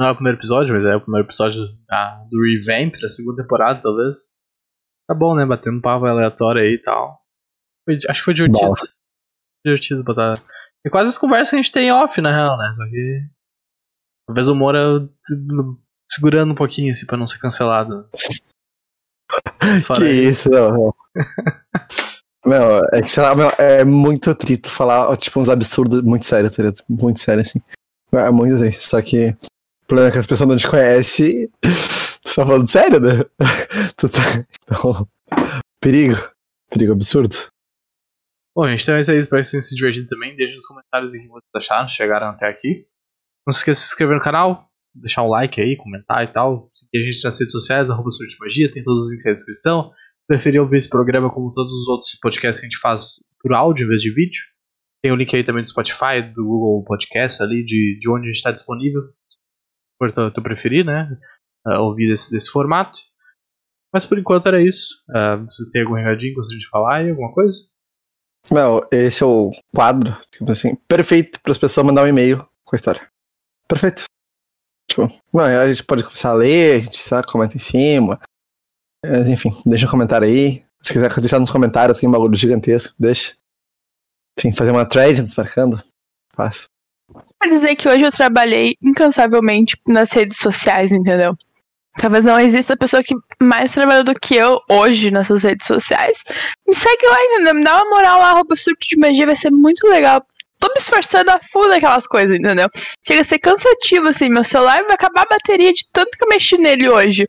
[0.00, 3.42] Não é o primeiro episódio, mas é o primeiro episódio da, do revamp da segunda
[3.42, 4.32] temporada, talvez.
[5.06, 5.44] Tá bom, né?
[5.44, 7.20] Batendo um papo aleatório aí e tal.
[7.84, 8.72] Foi- acho que foi divertido.
[8.72, 8.88] Bala.
[9.64, 10.32] Divertido botar.
[10.84, 12.72] E quase as conversas que a gente tem off, na real, né?
[12.74, 13.20] Só que.
[14.26, 15.08] Talvez o Moura
[16.10, 18.08] segurando um pouquinho, assim, pra não ser cancelado.
[19.96, 20.92] Que isso, não.
[22.44, 26.54] Meu, é que, sei lá, meu, é muito trito falar, tipo, uns absurdos muito sérios,
[26.54, 26.82] tá ligado?
[26.88, 27.60] Muito sério, assim.
[28.12, 28.86] É muito triste.
[28.86, 29.28] Só que
[29.84, 31.48] o problema é que as pessoas não te conhecem.
[31.60, 33.24] Tu tá falando sério, né?
[33.96, 34.20] Tu tá...
[34.64, 35.08] Então,
[35.80, 36.16] perigo.
[36.70, 37.36] Perigo absurdo.
[38.54, 39.18] Bom, gente, então é isso aí.
[39.18, 40.34] Espero que vocês tenham se divertido também.
[40.36, 42.86] Deixe nos comentários o que vocês acharam, chegaram até aqui.
[43.46, 46.68] Não se esqueça de se inscrever no canal, deixar um like aí, comentar e tal.
[46.70, 48.08] Seguir a gente nas redes sociais, arroba
[48.40, 49.92] Magia, tem todos os links na descrição.
[50.32, 53.84] Preferir ouvir esse programa como todos os outros podcasts que a gente faz por áudio
[53.84, 54.40] em vez de vídeo.
[55.02, 58.26] Tem o link aí também do Spotify, do Google Podcast ali, de, de onde a
[58.28, 59.02] gente está disponível.
[59.98, 61.06] For tu, tu preferir, né?
[61.66, 62.98] ah, ouvir desse, desse formato.
[63.92, 64.94] Mas por enquanto era isso.
[65.14, 67.56] Ah, vocês têm algum recadinho que gostariam de falar aí, alguma coisa?
[68.50, 72.74] Meu, esse é o quadro, tipo assim, perfeito para as pessoas mandar um e-mail com
[72.74, 73.06] a história.
[73.68, 74.04] Perfeito.
[74.88, 78.18] Tipo, não, a gente pode começar a ler, a gente sabe, comenta em cima.
[79.04, 80.64] Mas, enfim, deixa um comentário aí.
[80.82, 83.34] Se quiser deixar nos comentários, tem um bagulho gigantesco, deixa.
[84.38, 85.82] Enfim, fazer uma thread desmarcando.
[86.34, 86.66] Faz.
[87.42, 91.36] Quer dizer que hoje eu trabalhei incansavelmente nas redes sociais, entendeu?
[91.98, 96.22] Talvez não exista pessoa que mais trabalha do que eu hoje nessas redes sociais.
[96.66, 97.54] Me segue lá, entendeu?
[97.54, 100.24] Me dá uma moral lá, arroba surto de magia, vai ser muito legal.
[100.58, 102.68] Tô me esforçando a full naquelas coisas, entendeu?
[103.06, 106.28] Chega a ser cansativo, assim, meu celular vai acabar a bateria de tanto que eu
[106.28, 107.26] mexi nele hoje.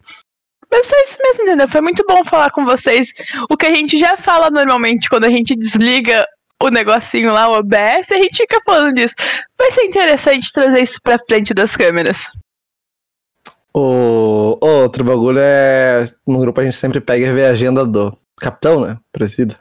[0.73, 1.67] Mas é isso mesmo, entendeu?
[1.67, 3.13] Foi muito bom falar com vocês.
[3.47, 6.25] O que a gente já fala normalmente quando a gente desliga
[6.59, 9.13] o negocinho lá, o OBS, a gente fica falando disso.
[9.55, 12.23] Vai ser interessante trazer isso pra frente das câmeras.
[13.71, 16.05] O outro bagulho é.
[16.25, 18.99] No grupo a gente sempre pega e vê a agenda do capitão, né?
[19.11, 19.59] Presida.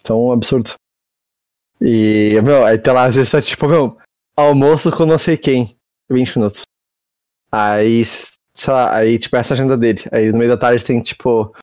[0.00, 0.72] Então, um absurdo.
[1.78, 3.98] E, meu, aí tá lá, às vezes tá tipo, meu,
[4.34, 5.76] almoço com não sei quem.
[6.10, 6.62] 20 minutos.
[7.52, 8.02] Aí,
[8.56, 10.02] sei lá, aí, tipo, essa é a agenda dele.
[10.10, 11.54] Aí no meio da tarde tem, tipo,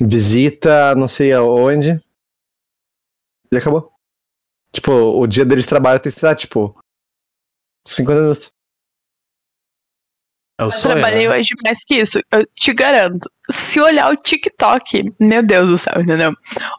[0.00, 2.02] visita não sei aonde.
[3.52, 3.92] E acabou.
[4.72, 6.76] Tipo, o dia dele de trabalho tem que ser, tipo,
[7.86, 8.52] 50 minutos.
[10.60, 10.94] É Eu sonho.
[10.94, 11.38] trabalhei né?
[11.38, 13.30] hoje mais que isso, eu te garanto.
[13.50, 16.32] Se olhar o TikTok, meu Deus do céu, entendeu?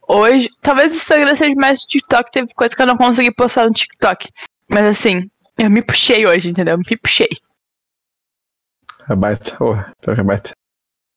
[0.07, 3.65] Hoje, talvez o Instagram seja mais o TikTok, teve coisa que eu não consegui postar
[3.65, 4.30] no TikTok.
[4.68, 6.73] Mas assim, eu me puxei hoje, entendeu?
[6.73, 7.30] Eu me puxei.
[9.09, 9.75] É baita, oh,
[10.11, 10.51] é baita.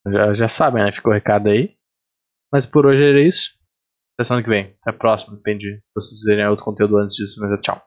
[0.07, 0.91] Já, já sabem, né?
[0.91, 1.75] Ficou o recado aí.
[2.51, 3.57] Mas por hoje era isso.
[4.13, 4.75] Até semana que vem.
[4.81, 5.35] Até a próxima.
[5.35, 7.39] Depende se vocês verem outro conteúdo antes disso.
[7.41, 7.81] Mas é tchau.